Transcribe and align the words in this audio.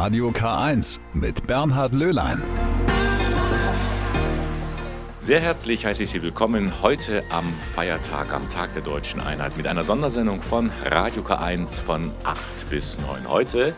Radio 0.00 0.28
K1 0.28 1.00
mit 1.12 1.48
Bernhard 1.48 1.92
Löhlein. 1.92 2.40
Sehr 5.18 5.40
herzlich 5.40 5.84
heiße 5.84 6.04
ich 6.04 6.10
Sie 6.10 6.22
willkommen 6.22 6.82
heute 6.82 7.24
am 7.30 7.52
Feiertag, 7.74 8.32
am 8.32 8.48
Tag 8.48 8.72
der 8.74 8.82
Deutschen 8.82 9.20
Einheit 9.20 9.56
mit 9.56 9.66
einer 9.66 9.82
Sondersendung 9.82 10.40
von 10.40 10.70
Radio 10.84 11.24
K1 11.24 11.82
von 11.82 12.12
8 12.22 12.70
bis 12.70 13.00
9. 13.00 13.28
Heute 13.28 13.74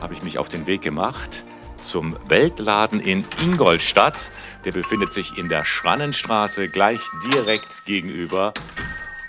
habe 0.00 0.14
ich 0.14 0.24
mich 0.24 0.36
auf 0.36 0.48
den 0.48 0.66
Weg 0.66 0.82
gemacht 0.82 1.44
zum 1.80 2.16
Weltladen 2.26 2.98
in 2.98 3.24
Ingolstadt. 3.40 4.32
Der 4.64 4.72
befindet 4.72 5.12
sich 5.12 5.38
in 5.38 5.48
der 5.48 5.64
Schrannenstraße, 5.64 6.66
gleich 6.70 7.00
direkt 7.32 7.84
gegenüber 7.84 8.52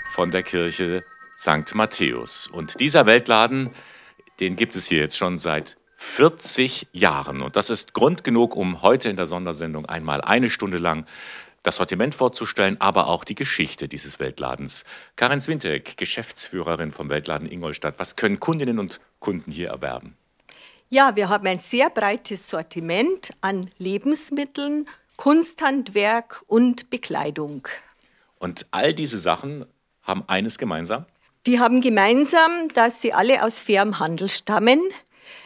von 0.09 0.31
der 0.31 0.41
Kirche 0.41 1.03
St. 1.37 1.75
Matthäus. 1.75 2.47
Und 2.47 2.79
dieser 2.79 3.05
Weltladen, 3.05 3.69
den 4.39 4.55
gibt 4.55 4.75
es 4.75 4.87
hier 4.87 4.97
jetzt 4.97 5.15
schon 5.15 5.37
seit 5.37 5.77
40 6.03 6.89
Jahren. 6.91 7.41
Und 7.41 7.55
das 7.55 7.71
ist 7.71 7.93
Grund 7.93 8.23
genug, 8.23 8.55
um 8.55 8.83
heute 8.83 9.09
in 9.09 9.15
der 9.15 9.25
Sondersendung 9.25 9.87
einmal 9.87 10.21
eine 10.21 10.49
Stunde 10.49 10.77
lang 10.77 11.05
das 11.63 11.77
Sortiment 11.77 12.13
vorzustellen, 12.13 12.79
aber 12.79 13.07
auch 13.07 13.23
die 13.23 13.33
Geschichte 13.33 13.87
dieses 13.87 14.19
Weltladens. 14.19 14.83
Karin 15.15 15.41
Swintek, 15.41 15.97
Geschäftsführerin 15.97 16.91
vom 16.91 17.09
Weltladen 17.09 17.49
Ingolstadt. 17.49 17.95
Was 17.97 18.15
können 18.15 18.39
Kundinnen 18.39 18.77
und 18.77 18.99
Kunden 19.19 19.49
hier 19.51 19.69
erwerben? 19.69 20.15
Ja, 20.89 21.15
wir 21.15 21.29
haben 21.29 21.47
ein 21.47 21.59
sehr 21.59 21.89
breites 21.89 22.47
Sortiment 22.47 23.31
an 23.41 23.71
Lebensmitteln, 23.79 24.85
Kunsthandwerk 25.15 26.43
und 26.47 26.91
Bekleidung. 26.91 27.67
Und 28.39 28.67
all 28.69 28.93
diese 28.93 29.17
Sachen 29.17 29.65
haben 30.03 30.25
eines 30.27 30.59
gemeinsam? 30.59 31.05
Die 31.47 31.59
haben 31.59 31.81
gemeinsam, 31.81 32.67
dass 32.73 33.01
sie 33.01 33.13
alle 33.13 33.41
aus 33.41 33.61
fairem 33.61 33.99
Handel 33.99 34.29
stammen. 34.29 34.81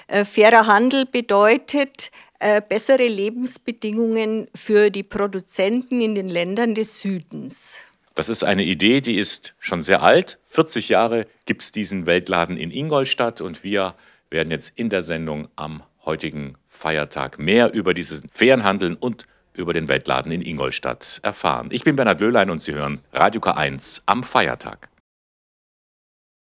Äh, 0.07 0.25
fairer 0.25 0.67
Handel 0.67 1.05
bedeutet 1.05 2.11
äh, 2.39 2.61
bessere 2.61 3.07
Lebensbedingungen 3.07 4.47
für 4.53 4.89
die 4.89 5.03
Produzenten 5.03 6.01
in 6.01 6.15
den 6.15 6.29
Ländern 6.29 6.75
des 6.75 6.99
Südens. 6.99 7.85
Das 8.15 8.29
ist 8.29 8.43
eine 8.43 8.63
Idee, 8.63 9.01
die 9.01 9.17
ist 9.17 9.53
schon 9.59 9.81
sehr 9.81 10.01
alt. 10.01 10.39
40 10.45 10.89
Jahre 10.89 11.27
gibt 11.45 11.61
es 11.61 11.71
diesen 11.71 12.05
Weltladen 12.05 12.57
in 12.57 12.71
Ingolstadt 12.71 13.41
und 13.41 13.63
wir 13.63 13.95
werden 14.29 14.51
jetzt 14.51 14.77
in 14.77 14.89
der 14.89 15.03
Sendung 15.03 15.49
am 15.55 15.83
heutigen 16.05 16.55
Feiertag 16.65 17.37
mehr 17.37 17.73
über 17.73 17.93
diesen 17.93 18.27
fairen 18.29 18.63
Handeln 18.63 18.95
und 18.95 19.27
über 19.53 19.73
den 19.73 19.89
Weltladen 19.89 20.31
in 20.31 20.41
Ingolstadt 20.41 21.19
erfahren. 21.23 21.69
Ich 21.71 21.83
bin 21.83 21.95
Bernhard 21.95 22.21
Löhlein 22.21 22.49
und 22.49 22.59
Sie 22.59 22.73
hören 22.73 23.01
Radio 23.13 23.41
K1 23.41 24.01
am 24.05 24.23
Feiertag. 24.23 24.89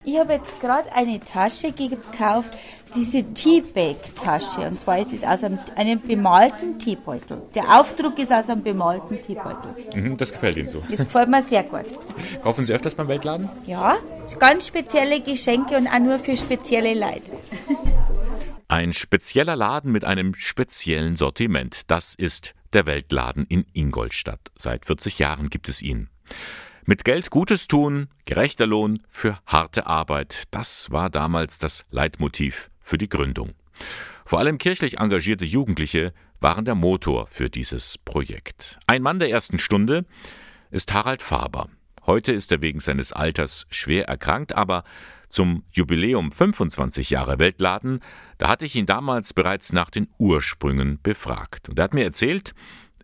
Ich 0.05 0.17
habe 0.17 0.33
jetzt 0.33 0.59
gerade 0.59 0.91
eine 0.93 1.19
Tasche 1.21 1.71
gekauft, 1.71 2.49
diese 2.93 3.23
Teabag-Tasche. 3.33 4.67
Und 4.67 4.79
zwar 4.79 4.99
ist 4.99 5.13
es 5.13 5.23
aus 5.23 5.43
einem, 5.43 5.59
einem, 5.75 6.01
bemalten 6.01 6.77
Teebeutel. 6.77 7.41
Der 7.55 7.79
Aufdruck 7.79 8.19
ist 8.19 8.31
aus 8.31 8.49
einem 8.49 8.63
bemalten 8.63 9.21
Teebeutel. 9.21 9.71
Mhm, 9.95 10.17
das 10.17 10.31
gefällt 10.31 10.57
Ihnen 10.57 10.67
so. 10.67 10.83
Das 10.89 10.99
gefällt 10.99 11.29
mir 11.29 11.41
sehr 11.41 11.63
gut. 11.63 11.85
Kaufen 12.43 12.65
Sie 12.65 12.73
öfters 12.73 12.95
beim 12.95 13.07
Weltladen? 13.07 13.49
Ja, 13.65 13.95
ganz 14.39 14.67
spezielle 14.67 15.21
Geschenke 15.21 15.77
und 15.77 15.87
auch 15.87 15.99
nur 15.99 16.19
für 16.19 16.35
spezielle 16.35 16.93
Leute. 16.93 17.33
Ein 18.67 18.91
spezieller 18.91 19.55
Laden 19.55 19.91
mit 19.91 20.03
einem 20.03 20.33
speziellen 20.33 21.15
Sortiment. 21.15 21.91
Das 21.91 22.13
ist 22.13 22.55
der 22.73 22.85
Weltladen 22.85 23.45
in 23.47 23.65
Ingolstadt. 23.71 24.51
Seit 24.57 24.85
40 24.85 25.19
Jahren 25.19 25.49
gibt 25.49 25.69
es 25.69 25.81
ihn. 25.81 26.09
Mit 26.85 27.05
Geld 27.05 27.29
Gutes 27.29 27.69
tun, 27.69 28.09
gerechter 28.25 28.67
Lohn 28.67 28.99
für 29.07 29.37
harte 29.45 29.87
Arbeit, 29.87 30.43
das 30.51 30.91
war 30.91 31.09
damals 31.09 31.57
das 31.57 31.85
Leitmotiv 31.91 32.69
für 32.81 32.97
die 32.97 33.07
Gründung. 33.07 33.53
Vor 34.25 34.39
allem 34.39 34.57
kirchlich 34.57 34.99
engagierte 34.99 35.45
Jugendliche 35.45 36.13
waren 36.41 36.65
der 36.65 36.75
Motor 36.75 37.25
für 37.27 37.49
dieses 37.49 37.97
Projekt. 37.97 38.79
Ein 38.85 39.01
Mann 39.01 39.19
der 39.19 39.29
ersten 39.29 39.59
Stunde 39.59 40.05
ist 40.71 40.93
Harald 40.93 41.21
Faber. 41.21 41.69
Heute 42.05 42.33
ist 42.33 42.51
er 42.51 42.61
wegen 42.61 42.81
seines 42.81 43.13
Alters 43.13 43.65
schwer 43.69 44.09
erkrankt, 44.09 44.53
aber 44.53 44.83
zum 45.29 45.63
Jubiläum 45.71 46.33
25 46.33 47.11
Jahre 47.11 47.39
Weltladen, 47.39 48.01
da 48.39 48.49
hatte 48.49 48.65
ich 48.65 48.75
ihn 48.75 48.85
damals 48.85 49.33
bereits 49.33 49.71
nach 49.71 49.89
den 49.89 50.09
Ursprüngen 50.17 50.99
befragt. 51.01 51.69
Und 51.69 51.79
er 51.79 51.85
hat 51.85 51.93
mir 51.93 52.03
erzählt, 52.03 52.53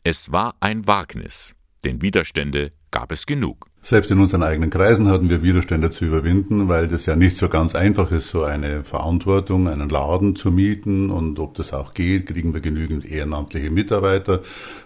es 0.03 0.33
war 0.33 0.57
ein 0.59 0.85
Wagnis, 0.85 1.55
denn 1.85 2.01
Widerstände 2.01 2.71
gab 2.91 3.11
es 3.11 3.25
genug. 3.25 3.67
Selbst 3.81 4.11
in 4.11 4.19
unseren 4.19 4.43
eigenen 4.43 4.69
Kreisen 4.69 5.07
hatten 5.07 5.29
wir 5.29 5.41
Widerstände 5.41 5.89
zu 5.89 6.03
überwinden, 6.03 6.67
weil 6.67 6.89
das 6.89 7.05
ja 7.05 7.15
nicht 7.15 7.37
so 7.37 7.47
ganz 7.47 7.75
einfach 7.75 8.11
ist, 8.11 8.29
so 8.29 8.43
eine 8.43 8.83
Verantwortung, 8.83 9.69
einen 9.69 9.89
Laden 9.89 10.35
zu 10.35 10.51
mieten 10.51 11.09
und 11.09 11.39
ob 11.39 11.55
das 11.55 11.71
auch 11.71 11.93
geht, 11.93 12.27
kriegen 12.27 12.53
wir 12.53 12.59
genügend 12.59 13.05
ehrenamtliche 13.09 13.71
Mitarbeiter, 13.71 14.41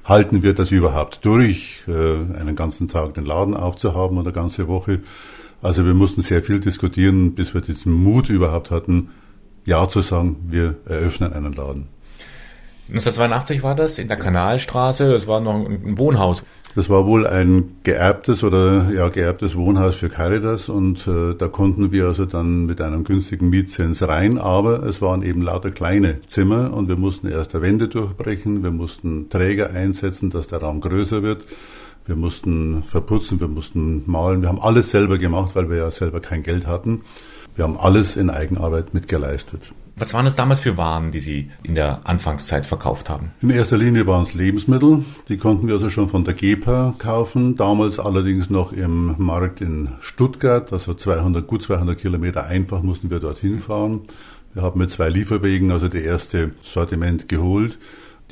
halten 0.05 0.43
wir 0.43 0.53
das 0.53 0.71
überhaupt 0.71 1.25
durch, 1.25 1.83
äh, 1.87 2.37
einen 2.39 2.55
ganzen 2.55 2.87
Tag 2.87 3.15
den 3.15 3.25
Laden 3.25 3.55
aufzuhaben 3.55 4.17
oder 4.19 4.31
ganze 4.31 4.67
Woche. 4.67 4.99
Also 5.61 5.85
wir 5.85 5.95
mussten 5.95 6.21
sehr 6.21 6.43
viel 6.43 6.59
diskutieren, 6.59 7.33
bis 7.33 7.53
wir 7.55 7.61
diesen 7.61 7.93
Mut 7.93 8.29
überhaupt 8.29 8.69
hatten, 8.69 9.09
Ja 9.65 9.87
zu 9.89 10.01
sagen, 10.01 10.35
wir 10.49 10.75
eröffnen 10.85 11.33
einen 11.33 11.53
Laden. 11.53 11.87
1982 12.89 13.63
war 13.63 13.75
das 13.75 13.97
in 13.97 14.07
der 14.07 14.17
Kanalstraße, 14.17 15.09
das 15.09 15.25
war 15.25 15.39
noch 15.39 15.65
ein 15.65 15.97
Wohnhaus. 15.97 16.43
Das 16.75 16.89
war 16.89 17.05
wohl 17.05 17.27
ein 17.27 17.75
geerbtes 17.83 18.43
oder 18.43 18.91
ja 18.91 19.07
geerbtes 19.09 19.55
Wohnhaus 19.55 19.95
für 19.95 20.09
Caritas 20.09 20.69
und 20.69 21.07
äh, 21.07 21.35
da 21.35 21.47
konnten 21.47 21.91
wir 21.91 22.07
also 22.07 22.25
dann 22.25 22.65
mit 22.65 22.81
einem 22.81 23.03
günstigen 23.03 23.49
Mietzins 23.49 24.05
rein, 24.05 24.39
aber 24.39 24.83
es 24.83 25.01
waren 25.01 25.21
eben 25.21 25.43
lauter 25.43 25.69
kleine 25.69 26.21
Zimmer 26.25 26.73
und 26.73 26.89
wir 26.89 26.97
mussten 26.97 27.27
erst 27.27 27.53
Wände 27.61 27.87
durchbrechen, 27.87 28.63
wir 28.63 28.71
mussten 28.71 29.29
Träger 29.29 29.69
einsetzen, 29.69 30.31
dass 30.31 30.47
der 30.47 30.61
Raum 30.61 30.81
größer 30.81 31.21
wird. 31.21 31.45
Wir 32.05 32.17
mussten 32.17 32.83
verputzen, 32.83 33.39
wir 33.39 33.47
mussten 33.47 34.03
malen, 34.07 34.41
wir 34.41 34.49
haben 34.49 34.59
alles 34.59 34.91
selber 34.91 35.17
gemacht, 35.17 35.51
weil 35.53 35.69
wir 35.69 35.77
ja 35.77 35.91
selber 35.91 36.19
kein 36.19 36.43
Geld 36.43 36.67
hatten. 36.67 37.03
Wir 37.55 37.63
haben 37.63 37.77
alles 37.77 38.17
in 38.17 38.29
Eigenarbeit 38.29 38.93
mitgeleistet. 38.93 39.73
Was 39.95 40.15
waren 40.15 40.25
es 40.25 40.35
damals 40.35 40.59
für 40.59 40.75
Waren, 40.75 41.11
die 41.11 41.19
Sie 41.19 41.51
in 41.61 41.75
der 41.75 41.99
Anfangszeit 42.05 42.65
verkauft 42.65 43.11
haben? 43.11 43.31
In 43.41 43.51
erster 43.51 43.77
Linie 43.77 44.07
waren 44.07 44.23
es 44.23 44.33
Lebensmittel. 44.33 45.05
Die 45.29 45.37
konnten 45.37 45.67
wir 45.67 45.75
also 45.75 45.91
schon 45.91 46.09
von 46.09 46.23
der 46.23 46.33
GEPA 46.33 46.95
kaufen. 46.97 47.55
Damals 47.57 47.99
allerdings 47.99 48.49
noch 48.49 48.73
im 48.73 49.13
Markt 49.19 49.61
in 49.61 49.89
Stuttgart, 50.01 50.73
also 50.73 50.95
200, 50.95 51.45
gut 51.45 51.61
200 51.61 51.97
Kilometer 51.97 52.45
einfach 52.45 52.81
mussten 52.81 53.11
wir 53.11 53.19
dorthin 53.19 53.59
fahren. 53.59 54.01
Wir 54.55 54.63
haben 54.63 54.79
mit 54.79 54.89
zwei 54.89 55.09
Lieferwegen 55.09 55.71
also 55.71 55.87
das 55.87 56.01
erste 56.01 56.51
Sortiment 56.61 57.29
geholt. 57.29 57.77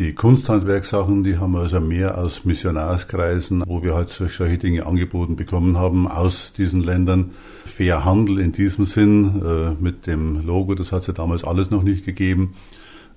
Die 0.02 0.16
Kunsthandwerksachen, 0.16 1.22
die 1.24 1.38
haben 1.38 1.52
wir 1.52 1.60
also 1.60 1.80
mehr 1.80 2.18
aus 2.18 2.44
Missionarskreisen, 2.44 3.64
wo 3.68 3.84
wir 3.84 3.94
halt 3.94 4.10
solche 4.10 4.58
Dinge 4.58 4.88
angeboten 4.88 5.36
bekommen 5.36 5.78
haben 5.78 6.08
aus 6.08 6.54
diesen 6.54 6.82
Ländern. 6.82 7.30
Fair 7.66 8.04
Handel 8.04 8.40
in 8.40 8.52
diesem 8.52 8.86
Sinn 8.86 9.44
äh, 9.46 9.80
mit 9.80 10.08
dem 10.08 10.44
Logo, 10.44 10.74
das 10.74 10.92
hat 10.92 11.02
es 11.02 11.08
ja 11.08 11.14
damals 11.14 11.44
alles 11.44 11.70
noch 11.70 11.84
nicht 11.84 12.04
gegeben. 12.04 12.56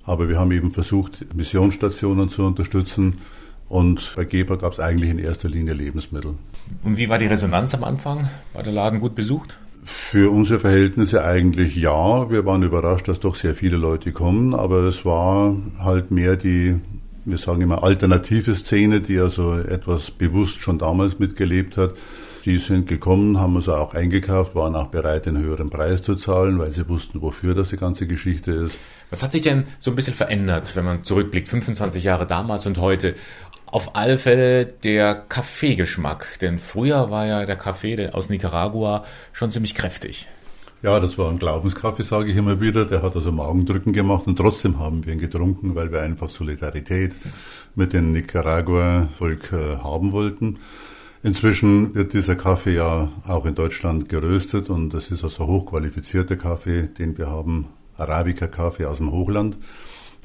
Aber 0.02 0.28
wir 0.28 0.38
haben 0.38 0.52
eben 0.52 0.72
versucht, 0.72 1.34
Missionsstationen 1.34 2.28
zu 2.28 2.44
unterstützen. 2.44 3.16
Und 3.70 4.12
bei 4.14 4.26
Geber 4.26 4.58
gab 4.58 4.74
es 4.74 4.78
eigentlich 4.78 5.08
in 5.08 5.18
erster 5.18 5.48
Linie 5.48 5.72
Lebensmittel. 5.72 6.34
Und 6.82 6.98
wie 6.98 7.08
war 7.08 7.16
die 7.16 7.24
Resonanz 7.24 7.72
am 7.72 7.82
Anfang? 7.82 8.28
War 8.52 8.62
der 8.62 8.74
Laden 8.74 9.00
gut 9.00 9.14
besucht? 9.14 9.58
Für 9.84 10.32
unsere 10.32 10.60
Verhältnisse 10.60 11.24
eigentlich 11.24 11.76
ja. 11.76 12.30
Wir 12.30 12.46
waren 12.46 12.62
überrascht, 12.62 13.06
dass 13.06 13.20
doch 13.20 13.34
sehr 13.34 13.54
viele 13.54 13.76
Leute 13.76 14.12
kommen, 14.12 14.54
aber 14.54 14.84
es 14.84 15.04
war 15.04 15.54
halt 15.78 16.10
mehr 16.10 16.36
die, 16.36 16.80
wir 17.26 17.36
sagen 17.36 17.60
immer, 17.60 17.84
alternative 17.84 18.54
Szene, 18.54 19.02
die 19.02 19.18
also 19.18 19.58
etwas 19.58 20.10
bewusst 20.10 20.60
schon 20.62 20.78
damals 20.78 21.18
mitgelebt 21.18 21.76
hat. 21.76 21.94
Die 22.46 22.58
sind 22.58 22.88
gekommen, 22.88 23.40
haben 23.40 23.56
also 23.56 23.74
auch 23.74 23.94
eingekauft, 23.94 24.54
waren 24.54 24.74
auch 24.74 24.88
bereit, 24.88 25.26
den 25.26 25.38
höheren 25.38 25.70
Preis 25.70 26.02
zu 26.02 26.14
zahlen, 26.14 26.58
weil 26.58 26.72
sie 26.72 26.86
wussten, 26.88 27.22
wofür 27.22 27.54
das 27.54 27.70
die 27.70 27.76
ganze 27.76 28.06
Geschichte 28.06 28.50
ist. 28.50 28.78
Was 29.08 29.22
hat 29.22 29.32
sich 29.32 29.42
denn 29.42 29.64
so 29.78 29.90
ein 29.90 29.94
bisschen 29.94 30.14
verändert, 30.14 30.76
wenn 30.76 30.84
man 30.84 31.02
zurückblickt, 31.02 31.48
25 31.48 32.04
Jahre 32.04 32.26
damals 32.26 32.66
und 32.66 32.78
heute? 32.78 33.14
Auf 33.66 33.96
alle 33.96 34.18
Fälle 34.18 34.66
der 34.66 35.14
Kaffeegeschmack, 35.14 36.38
denn 36.40 36.58
früher 36.58 37.10
war 37.10 37.26
ja 37.26 37.44
der 37.44 37.56
Kaffee 37.56 38.10
aus 38.10 38.28
Nicaragua 38.28 39.04
schon 39.32 39.50
ziemlich 39.50 39.74
kräftig. 39.74 40.28
Ja, 40.84 41.00
das 41.00 41.16
war 41.16 41.30
ein 41.30 41.38
Glaubenskaffee, 41.38 42.02
sage 42.02 42.30
ich 42.30 42.36
immer 42.36 42.60
wieder. 42.60 42.84
Der 42.84 43.00
hat 43.00 43.16
also 43.16 43.32
Magendrücken 43.32 43.94
gemacht 43.94 44.26
und 44.26 44.36
trotzdem 44.36 44.78
haben 44.78 45.06
wir 45.06 45.14
ihn 45.14 45.18
getrunken, 45.18 45.74
weil 45.74 45.90
wir 45.90 46.02
einfach 46.02 46.28
Solidarität 46.28 47.16
mit 47.74 47.94
dem 47.94 48.12
Nicaragua-Volk 48.12 49.52
äh, 49.52 49.76
haben 49.78 50.12
wollten. 50.12 50.58
Inzwischen 51.22 51.94
wird 51.94 52.12
dieser 52.12 52.36
Kaffee 52.36 52.74
ja 52.74 53.08
auch 53.26 53.46
in 53.46 53.54
Deutschland 53.54 54.10
geröstet 54.10 54.68
und 54.68 54.92
das 54.92 55.10
ist 55.10 55.24
also 55.24 55.46
hochqualifizierter 55.46 56.36
Kaffee, 56.36 56.88
den 56.88 57.16
wir 57.16 57.30
haben, 57.30 57.68
Arabica-Kaffee 57.96 58.84
aus 58.84 58.98
dem 58.98 59.10
Hochland. 59.10 59.56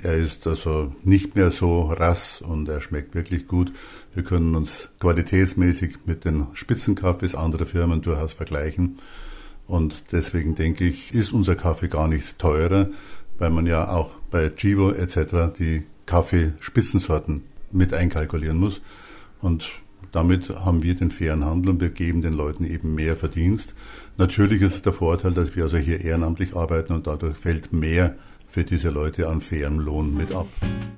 Er 0.02 0.16
ist 0.16 0.48
also 0.48 0.94
nicht 1.04 1.36
mehr 1.36 1.52
so 1.52 1.82
rass 1.82 2.42
und 2.42 2.70
er 2.70 2.82
schmeckt 2.82 3.16
wirklich 3.16 3.48
gut. 3.48 3.72
Wir 4.14 4.24
können 4.24 4.56
uns 4.56 4.90
qualitätsmäßig 5.00 6.06
mit 6.06 6.24
den 6.24 6.48
Spitzenkaffees 6.54 7.36
anderer 7.36 7.66
Firmen 7.66 8.02
durchaus 8.02 8.34
vergleichen. 8.34 9.00
Und 9.68 10.06
deswegen 10.14 10.56
denke 10.56 10.86
ich, 10.86 11.14
ist 11.14 11.34
unser 11.34 11.56
Kaffee 11.56 11.90
gar 11.90 12.08
nicht 12.08 12.40
teurer, 12.40 12.88
weil 13.38 13.50
man 13.50 13.66
ja 13.68 13.90
auch 13.90 14.12
bei 14.32 14.50
Chivo 14.50 14.92
etc. 14.92 15.54
die 15.58 15.84
Kaffeespitzensorten 16.06 17.44
mit 17.72 17.94
einkalkulieren 17.94 18.58
muss. 18.58 18.82
Und 19.42 19.70
damit 20.12 20.50
haben 20.50 20.82
wir 20.82 20.96
den 20.96 21.12
fairen 21.12 21.46
Handel 21.46 21.70
und 21.70 21.82
wir 21.82 21.90
geben 21.90 22.22
den 22.22 22.34
Leuten 22.34 22.66
eben 22.66 22.96
mehr 22.96 23.16
Verdienst. 23.16 23.76
Natürlich 24.18 24.62
ist 24.62 24.76
es 24.76 24.82
der 24.82 24.94
Vorteil, 24.94 25.34
dass 25.34 25.56
wir 25.56 25.64
also 25.64 25.78
hier 25.78 26.02
ehrenamtlich 26.02 26.56
arbeiten 26.56 26.94
und 26.94 27.06
dadurch 27.06 27.38
fällt 27.38 27.72
mehr 27.74 28.16
für 28.50 28.64
diese 28.64 28.90
Leute 28.90 29.28
an 29.28 29.42
fairem 29.42 29.80
Lohn 29.80 30.16
mit 30.16 30.34
ab. 30.34 30.48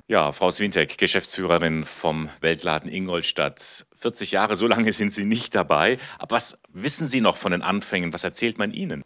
Ja, 0.08 0.32
Frau 0.32 0.50
Swintek, 0.50 0.98
Geschäftsführerin 0.98 1.84
vom 1.84 2.28
Weltladen 2.40 2.90
Ingolstadt. 2.90 3.86
40 3.94 4.32
Jahre, 4.32 4.56
so 4.56 4.66
lange 4.66 4.92
sind 4.92 5.12
Sie 5.12 5.24
nicht 5.24 5.54
dabei. 5.54 5.98
Aber 6.18 6.36
was 6.36 6.58
wissen 6.72 7.06
Sie 7.06 7.20
noch 7.20 7.36
von 7.36 7.52
den 7.52 7.62
Anfängen? 7.62 8.12
Was 8.12 8.24
erzählt 8.24 8.58
man 8.58 8.72
Ihnen? 8.72 9.04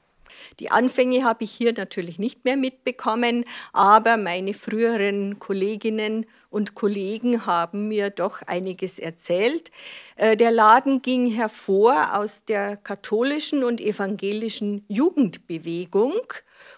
Die 0.61 0.70
Anfänge 0.70 1.25
habe 1.25 1.44
ich 1.44 1.53
hier 1.53 1.75
natürlich 1.75 2.19
nicht 2.19 2.44
mehr 2.44 2.56
mitbekommen, 2.56 3.44
aber 3.73 4.17
meine 4.17 4.55
früheren 4.55 5.38
Kolleginnen 5.38 6.26
und 6.49 6.75
Kollegen 6.75 7.44
haben 7.44 7.88
mir 7.88 8.08
doch 8.08 8.41
einiges 8.43 8.99
erzählt. 8.99 9.70
Äh, 10.17 10.37
der 10.37 10.50
Laden 10.50 11.03
ging 11.03 11.26
hervor 11.26 12.14
aus 12.14 12.47
der 12.47 12.76
katholischen 12.76 13.64
und 13.64 13.81
evangelischen 13.81 14.85
Jugendbewegung. 14.88 16.14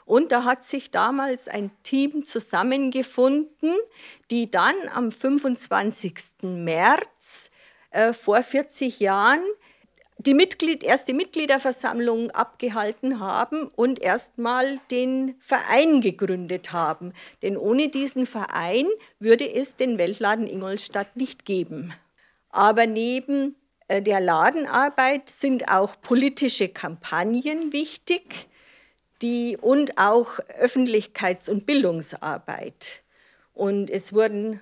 Und 0.05 0.33
da 0.33 0.43
hat 0.43 0.65
sich 0.65 0.91
damals 0.91 1.47
ein 1.47 1.71
Team 1.85 2.25
zusammengefunden, 2.25 3.77
die 4.33 4.51
dann 4.51 4.75
am 4.93 5.13
25. 5.13 6.43
März 6.43 7.53
äh, 7.91 8.13
vor 8.13 8.43
40 8.43 8.99
Jahren 8.99 9.43
die 10.19 10.35
Mitglied, 10.35 10.83
erste 10.83 11.15
Mitgliederversammlung 11.15 12.31
abgehalten 12.33 13.21
haben 13.21 13.69
und 13.77 14.01
erstmal 14.01 14.79
den 14.91 15.37
Verein 15.39 16.01
gegründet 16.01 16.73
haben. 16.73 17.13
Denn 17.43 17.57
ohne 17.57 17.89
diesen 17.89 18.27
Verein 18.27 18.87
würde 19.21 19.53
es 19.53 19.77
den 19.77 19.97
Weltladen 19.97 20.47
Ingolstadt 20.47 21.17
nicht 21.17 21.45
geben. 21.45 21.95
Aber 22.51 22.87
neben 22.87 23.55
äh, 23.87 24.03
der 24.03 24.21
Ladenarbeit 24.21 25.29
sind 25.29 25.69
auch 25.69 26.01
politische 26.01 26.69
Kampagnen 26.69 27.73
wichtig 27.73 28.49
die, 29.23 29.57
und 29.61 29.99
auch 29.99 30.39
Öffentlichkeits- 30.61 31.51
und 31.51 31.67
Bildungsarbeit. 31.67 33.03
Und 33.55 33.91
es 33.91 34.13
wurden 34.13 34.61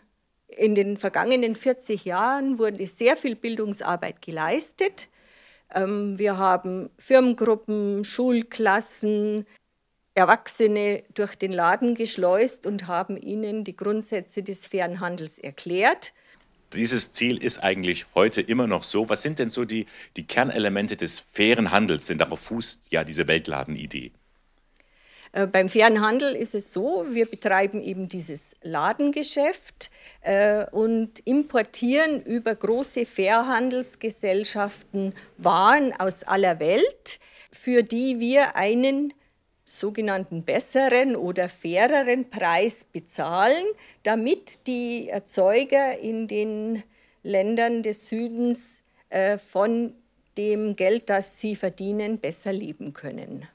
in 0.49 0.75
den 0.75 0.97
vergangenen 0.97 1.55
40 1.55 2.05
Jahren 2.05 2.59
wurde 2.59 2.87
sehr 2.87 3.17
viel 3.17 3.37
Bildungsarbeit 3.37 4.23
geleistet. 4.23 5.09
Ähm, 5.75 6.19
wir 6.19 6.39
haben 6.39 6.91
Firmengruppen, 6.99 8.05
Schulklassen, 8.05 9.47
Erwachsene 10.15 11.03
durch 11.13 11.35
den 11.35 11.53
Laden 11.53 11.95
geschleust 11.95 12.67
und 12.67 12.87
haben 12.87 13.17
ihnen 13.17 13.65
die 13.65 13.77
Grundsätze 13.77 14.43
des 14.43 14.67
fairen 14.67 15.01
Handels 15.01 15.39
erklärt. 15.39 16.15
Dieses 16.73 17.13
Ziel 17.13 17.37
ist 17.43 17.63
eigentlich 17.63 18.07
heute 18.15 18.41
immer 18.41 18.67
noch 18.67 18.83
so. 18.83 19.09
Was 19.09 19.23
sind 19.23 19.39
denn 19.39 19.51
so 19.51 19.65
die, 19.65 19.87
die 20.17 20.27
Kernelemente 20.27 20.97
des 20.97 21.19
fairen 21.19 21.71
Handels? 21.71 22.07
Denn 22.07 22.19
darauf 22.19 22.41
fußt 22.41 22.91
ja 22.91 23.05
diese 23.05 23.29
Weltladenidee. 23.29 24.13
Äh, 25.37 25.47
beim 25.47 25.69
fairen 25.69 26.01
Handel 26.01 26.35
ist 26.35 26.55
es 26.55 26.73
so, 26.73 27.05
wir 27.11 27.27
betreiben 27.27 27.83
eben 27.83 28.09
dieses 28.09 28.57
Ladengeschäft 28.63 29.91
äh, 30.23 30.65
und 30.71 31.21
importieren 31.27 32.23
über 32.23 32.55
große 32.55 33.05
Fairhandelsgesellschaften 33.05 35.15
Waren 35.37 35.93
aus 35.93 36.25
aller 36.25 36.59
Welt, 36.59 37.19
für 37.53 37.83
die 37.83 38.19
wir 38.19 38.57
einen 38.57 39.13
sogenannten 39.67 40.45
besseren 40.45 41.17
oder 41.17 41.51
faireren 41.51 42.31
Preis 42.31 42.85
bezahlen, 42.85 43.67
damit 44.05 44.67
die 44.67 45.11
Erzeuger 45.11 45.99
in 45.99 46.29
den 46.29 46.83
Ländern 47.23 47.83
des 47.83 48.09
Südens 48.09 48.85
äh, 49.11 49.37
von 49.37 49.93
dem 50.39 50.77
Geld, 50.77 51.11
das 51.11 51.41
sie 51.41 51.57
verdienen, 51.57 52.21
besser 52.21 52.55
leben 52.55 52.95
können. 52.95 53.47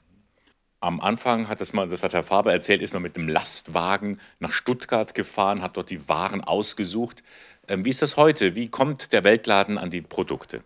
Am 0.82 0.98
Anfang 1.00 1.46
hat 1.46 1.60
das 1.60 1.72
mal, 1.72 1.88
das 1.88 2.02
hat 2.02 2.12
Herr 2.12 2.24
Faber 2.24 2.52
erzählt, 2.52 2.82
ist 2.82 2.92
man 2.92 3.02
mit 3.02 3.16
einem 3.16 3.28
Lastwagen 3.28 4.18
nach 4.40 4.50
Stuttgart 4.50 5.14
gefahren, 5.14 5.62
hat 5.62 5.76
dort 5.76 5.90
die 5.90 6.08
Waren 6.08 6.42
ausgesucht. 6.42 7.22
Ähm, 7.68 7.84
wie 7.84 7.90
ist 7.90 8.02
das 8.02 8.16
heute? 8.16 8.56
Wie 8.56 8.68
kommt 8.68 9.12
der 9.12 9.22
Weltladen 9.22 9.78
an 9.78 9.90
die 9.90 10.00
Produkte? 10.00 10.64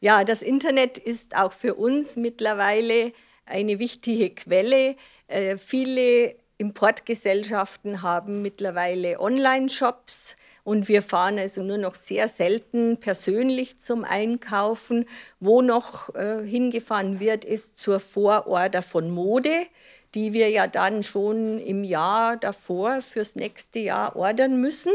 Ja, 0.00 0.24
das 0.24 0.42
Internet 0.42 0.98
ist 0.98 1.36
auch 1.36 1.52
für 1.52 1.76
uns 1.76 2.16
mittlerweile 2.16 3.12
eine 3.46 3.78
wichtige 3.78 4.30
Quelle. 4.30 4.96
Äh, 5.28 5.56
viele 5.58 6.34
Importgesellschaften 6.58 8.02
haben 8.02 8.42
mittlerweile 8.42 9.20
Online-Shops 9.20 10.34
und 10.64 10.88
wir 10.88 11.02
fahren 11.02 11.38
also 11.38 11.62
nur 11.62 11.78
noch 11.78 11.94
sehr 11.94 12.28
selten 12.28 12.98
persönlich 12.98 13.78
zum 13.78 14.04
Einkaufen. 14.04 15.06
Wo 15.38 15.62
noch 15.62 16.14
äh, 16.14 16.44
hingefahren 16.44 17.20
wird, 17.20 17.44
ist 17.44 17.78
zur 17.78 18.00
Vororder 18.00 18.82
von 18.82 19.10
Mode, 19.10 19.66
die 20.14 20.32
wir 20.32 20.50
ja 20.50 20.66
dann 20.66 21.02
schon 21.02 21.58
im 21.58 21.84
Jahr 21.84 22.36
davor 22.36 23.02
fürs 23.02 23.36
nächste 23.36 23.78
Jahr 23.78 24.16
ordern 24.16 24.60
müssen. 24.60 24.92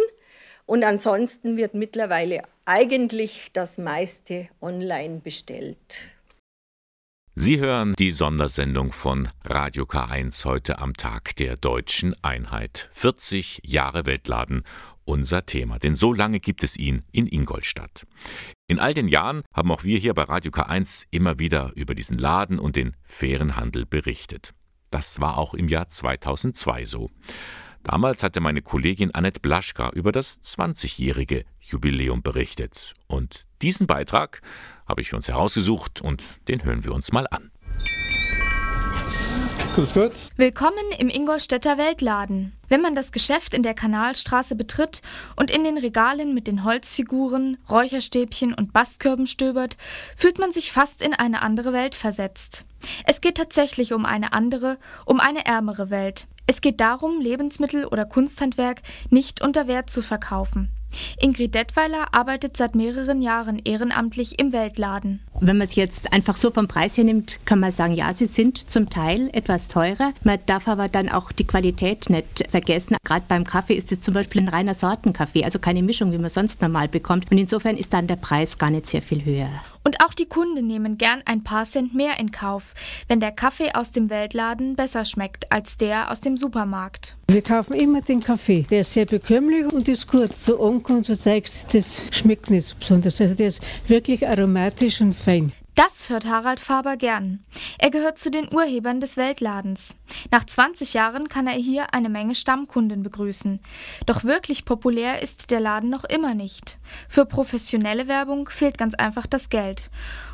Und 0.65 0.83
ansonsten 0.83 1.57
wird 1.57 1.73
mittlerweile 1.73 2.41
eigentlich 2.65 3.51
das 3.53 3.77
meiste 3.77 4.49
online 4.61 5.21
bestellt. 5.23 6.15
Sie 7.37 7.59
hören 7.59 7.95
die 7.99 8.11
Sondersendung 8.11 8.93
von 8.93 9.27
Radio 9.43 9.83
K1 9.83 10.45
heute 10.45 10.79
am 10.79 10.93
Tag 10.93 11.35
der 11.35 11.57
deutschen 11.57 12.15
Einheit. 12.23 12.89
40 12.93 13.59
Jahre 13.65 14.05
Weltladen, 14.05 14.63
unser 15.05 15.45
Thema, 15.45 15.79
denn 15.79 15.95
so 15.95 16.13
lange 16.13 16.39
gibt 16.39 16.63
es 16.63 16.77
ihn 16.77 17.03
in 17.11 17.27
Ingolstadt. 17.27 18.05
In 18.67 18.79
all 18.79 18.93
den 18.93 19.07
Jahren 19.07 19.43
haben 19.53 19.71
auch 19.71 19.83
wir 19.83 19.99
hier 19.99 20.13
bei 20.13 20.23
Radio 20.23 20.51
K1 20.51 21.05
immer 21.11 21.39
wieder 21.39 21.71
über 21.75 21.95
diesen 21.95 22.17
Laden 22.17 22.59
und 22.59 22.75
den 22.75 22.95
fairen 23.03 23.55
Handel 23.55 23.85
berichtet. 23.85 24.53
Das 24.91 25.21
war 25.21 25.37
auch 25.37 25.53
im 25.53 25.67
Jahr 25.67 25.89
2002 25.89 26.85
so. 26.85 27.09
Damals 27.83 28.23
hatte 28.23 28.41
meine 28.41 28.63
Kollegin 28.63 29.13
Annette 29.13 29.39
Blaschka 29.41 29.91
über 29.91 30.11
das 30.11 30.41
20-jährige 30.41 31.45
Jubiläum 31.61 32.23
berichtet. 32.23 32.95
Und 33.05 33.45
diesen 33.61 33.85
Beitrag 33.85 34.41
habe 34.87 35.01
ich 35.01 35.09
für 35.09 35.17
uns 35.17 35.27
herausgesucht 35.27 36.01
und 36.01 36.23
den 36.47 36.63
hören 36.63 36.83
wir 36.83 36.93
uns 36.93 37.11
mal 37.11 37.27
an. 37.29 37.51
Grüß 39.75 39.93
Gott. 39.93 40.13
Willkommen 40.37 40.85
im 40.99 41.09
Ingolstädter 41.09 41.77
Weltladen. 41.77 42.53
Wenn 42.69 42.79
man 42.79 42.95
das 42.95 43.11
Geschäft 43.11 43.53
in 43.53 43.61
der 43.61 43.73
Kanalstraße 43.73 44.55
betritt 44.55 45.01
und 45.35 45.51
in 45.51 45.65
den 45.65 45.77
Regalen 45.77 46.33
mit 46.33 46.47
den 46.47 46.63
Holzfiguren, 46.63 47.57
Räucherstäbchen 47.69 48.53
und 48.53 48.71
Bastkörben 48.71 49.27
stöbert, 49.27 49.75
fühlt 50.15 50.39
man 50.39 50.53
sich 50.53 50.71
fast 50.71 51.01
in 51.01 51.13
eine 51.13 51.41
andere 51.41 51.73
Welt 51.73 51.93
versetzt. 51.93 52.63
Es 53.05 53.19
geht 53.19 53.35
tatsächlich 53.35 53.91
um 53.91 54.05
eine 54.05 54.31
andere, 54.31 54.77
um 55.03 55.19
eine 55.19 55.45
ärmere 55.45 55.89
Welt. 55.89 56.27
Es 56.47 56.61
geht 56.61 56.79
darum, 56.79 57.19
Lebensmittel 57.19 57.83
oder 57.83 58.05
Kunsthandwerk 58.05 58.81
nicht 59.09 59.41
unter 59.41 59.67
Wert 59.67 59.89
zu 59.89 60.01
verkaufen. 60.01 60.69
Ingrid 61.19 61.55
Detweiler 61.55 62.07
arbeitet 62.13 62.57
seit 62.57 62.75
mehreren 62.75 63.21
Jahren 63.21 63.59
ehrenamtlich 63.59 64.39
im 64.39 64.53
Weltladen. 64.53 65.21
Wenn 65.39 65.57
man 65.57 65.67
es 65.67 65.75
jetzt 65.75 66.13
einfach 66.13 66.35
so 66.35 66.51
vom 66.51 66.67
Preis 66.67 66.97
her 66.97 67.03
nimmt, 67.03 67.39
kann 67.45 67.59
man 67.59 67.71
sagen, 67.71 67.93
ja, 67.93 68.13
sie 68.13 68.27
sind 68.27 68.69
zum 68.71 68.89
Teil 68.89 69.29
etwas 69.33 69.67
teurer. 69.67 70.13
Man 70.23 70.39
darf 70.45 70.67
aber 70.67 70.87
dann 70.87 71.09
auch 71.09 71.31
die 71.31 71.45
Qualität 71.47 72.09
nicht 72.09 72.45
vergessen. 72.49 72.97
Gerade 73.03 73.25
beim 73.27 73.43
Kaffee 73.43 73.75
ist 73.75 73.91
es 73.91 74.01
zum 74.01 74.13
Beispiel 74.13 74.41
ein 74.41 74.49
reiner 74.49 74.73
Sortenkaffee, 74.73 75.43
also 75.43 75.59
keine 75.59 75.83
Mischung, 75.83 76.11
wie 76.11 76.17
man 76.17 76.29
sonst 76.29 76.61
normal 76.61 76.87
bekommt. 76.87 77.31
Und 77.31 77.37
insofern 77.37 77.77
ist 77.77 77.93
dann 77.93 78.07
der 78.07 78.15
Preis 78.15 78.57
gar 78.57 78.69
nicht 78.69 78.87
sehr 78.87 79.01
viel 79.01 79.25
höher. 79.25 79.49
Und 79.83 80.03
auch 80.03 80.13
die 80.13 80.25
Kunden 80.25 80.65
nehmen 80.65 80.97
gern 80.97 81.21
ein 81.25 81.43
paar 81.43 81.65
Cent 81.65 81.93
mehr 81.93 82.19
in 82.19 82.31
Kauf, 82.31 82.73
wenn 83.07 83.19
der 83.19 83.31
Kaffee 83.31 83.75
aus 83.75 83.91
dem 83.91 84.09
Weltladen 84.09 84.75
besser 84.75 85.05
schmeckt 85.05 85.51
als 85.51 85.77
der 85.77 86.11
aus 86.11 86.21
dem 86.21 86.37
Supermarkt. 86.37 87.14
Wir 87.27 87.41
kaufen 87.41 87.73
immer 87.73 88.01
den 88.01 88.21
Kaffee. 88.21 88.65
Der 88.69 88.81
ist 88.81 88.93
sehr 88.93 89.05
bekömmlich 89.05 89.65
und 89.65 89.87
ist 89.87 90.07
kurz. 90.07 90.45
So 90.45 90.63
ankommt, 90.63 91.05
so 91.05 91.15
zeigt 91.15 91.73
das 91.73 92.03
schmeckt 92.11 92.49
nicht 92.49 92.67
so 92.67 92.75
besonders. 92.79 93.19
Also 93.19 93.33
der 93.33 93.47
ist 93.47 93.61
wirklich 93.87 94.27
aromatisch 94.27 95.01
und 95.01 95.13
fein. 95.13 95.51
Das 95.73 96.09
hört 96.09 96.25
Harald 96.25 96.61
Faber 96.61 96.95
gern. 96.95 97.43
Er 97.77 97.89
gehört 97.89 98.17
zu 98.17 98.31
den 98.31 98.47
Urhebern 98.53 99.01
des 99.01 99.17
Weltladens. 99.17 99.97
Nach 100.31 100.45
20 100.45 100.93
Jahren 100.93 101.27
kann 101.27 101.47
er 101.47 101.53
hier 101.53 101.93
eine 101.93 102.07
Menge 102.07 102.35
Stammkunden 102.35 103.03
begrüßen. 103.03 103.59
Doch 104.05 104.23
wirklich 104.23 104.63
populär 104.63 105.21
ist 105.21 105.51
der 105.51 105.59
Laden 105.59 105.89
noch 105.89 106.05
immer 106.05 106.33
nicht. 106.33 106.77
Für 107.09 107.25
professionelle 107.25 108.07
Werbung 108.07 108.47
fehlt 108.47 108.77
ganz 108.77 108.93
einfach 108.93 109.27
das 109.27 109.49
Geld. 109.49 109.89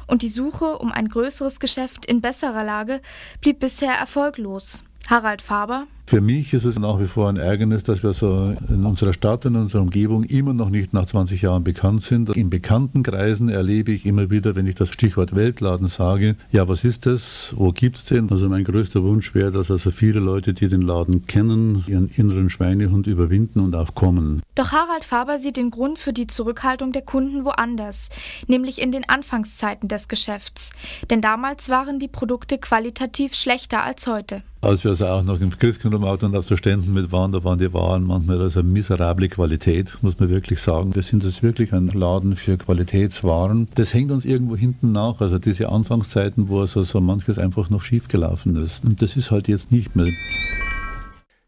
Und 0.06 0.22
die 0.22 0.30
Suche 0.30 0.78
um 0.78 0.92
ein 0.92 1.08
größeres 1.08 1.60
Geschäft 1.60 2.06
in 2.06 2.22
besserer 2.22 2.64
Lage 2.64 3.02
blieb 3.40 3.60
bisher 3.60 3.94
erfolglos. 3.94 4.84
Harald 5.08 5.42
Faber 5.42 5.88
Für 6.06 6.22
mich 6.22 6.54
ist 6.54 6.66
es 6.66 6.78
nach 6.78 7.00
wie 7.00 7.06
vor 7.06 7.30
ein 7.30 7.38
Ärgernis, 7.38 7.84
dass 7.84 8.04
wir 8.04 8.14
so 8.14 8.54
in 8.70 8.86
unserer 8.86 9.14
Stadt, 9.14 9.46
in 9.46 9.56
unserer 9.56 9.82
Umgebung 9.82 10.24
immer 10.24 10.54
noch 10.54 10.70
nicht 10.70 10.94
nach 10.94 11.06
20 11.06 11.42
Jahren 11.42 11.64
bekannt 11.64 12.04
sind. 12.04 12.30
In 12.36 12.50
bekannten 12.50 13.04
Kreisen 13.04 13.50
erlebe 13.50 13.92
ich 13.92 14.06
immer 14.06 14.30
wieder, 14.30 14.56
wenn 14.56 14.68
ich 14.68 14.76
das 14.76 14.90
Stichwort 14.90 15.36
Weltladen 15.36 15.88
sage, 15.88 16.36
ja, 16.52 16.68
was 16.68 16.84
ist 16.84 17.06
das? 17.06 17.54
Wo 17.56 17.72
gibt's 17.72 18.06
den? 18.06 18.30
Also 18.30 18.50
mein 18.50 18.64
größter 18.64 19.04
Wunsch 19.04 19.34
wäre, 19.34 19.52
dass 19.52 19.72
also 19.72 19.92
viele 19.92 20.20
Leute, 20.20 20.54
die 20.54 20.68
den 20.68 20.82
Laden 20.82 21.28
kennen, 21.28 21.84
ihren 21.88 22.10
inneren 22.10 22.50
Schweinehund 22.50 23.08
überwinden 23.08 23.60
und 23.60 23.76
auch 23.76 23.96
kommen. 23.96 24.42
Doch 24.56 24.72
Harald 24.72 25.06
Faber 25.06 25.40
sieht 25.40 25.58
den 25.58 25.72
Grund 25.72 25.98
für 25.98 26.14
die 26.14 26.28
Zurückhaltung 26.28 26.92
der 26.92 27.04
Kunden 27.04 27.46
woanders, 27.46 28.10
nämlich 28.48 28.82
in 28.82 28.92
den 28.92 29.08
Anfangszeiten 29.08 29.88
des 29.88 30.08
Geschäfts. 30.08 30.72
Denn 31.10 31.22
damals 31.22 31.70
waren 31.70 32.00
die 32.00 32.10
Produkte 32.10 32.58
qualitativ 32.58 33.34
schlechter 33.34 33.84
als 33.84 34.08
heute. 34.08 34.44
Als 34.64 34.84
wir 34.84 34.92
also 34.92 35.08
auch 35.08 35.24
noch 35.24 35.42
im 35.42 35.58
Christkindlmarkt 35.58 36.22
und 36.22 36.36
auf 36.36 36.46
so 36.46 36.56
Ständen 36.56 36.94
mit 36.94 37.12
waren, 37.12 37.32
da 37.32 37.44
waren 37.44 37.58
die 37.58 37.74
Waren 37.74 38.04
manchmal 38.04 38.40
also 38.40 38.62
miserable 38.62 39.28
Qualität, 39.28 39.98
muss 40.04 40.20
man 40.20 40.30
wirklich 40.30 40.60
sagen. 40.60 40.94
Wir 40.94 41.02
sind 41.02 41.24
jetzt 41.24 41.42
wirklich 41.42 41.74
ein 41.74 41.88
Laden 41.88 42.36
für 42.36 42.58
Qualitätswaren. 42.58 43.70
Das 43.74 43.96
hängt 43.96 44.12
uns 44.12 44.24
irgendwo 44.24 44.56
hinten 44.56 44.92
nach. 44.92 45.20
Also 45.20 45.40
diese 45.40 45.70
Anfangszeiten, 45.70 46.50
wo 46.50 46.62
also 46.62 46.84
so 46.84 47.02
manches 47.02 47.40
einfach 47.40 47.72
noch 47.72 47.82
schiefgelaufen 47.82 48.56
ist. 48.56 48.86
Und 48.86 49.02
das 49.02 49.18
ist 49.18 49.32
halt 49.32 49.48
jetzt 49.48 49.72
nicht 49.72 49.96
mehr. 49.96 50.10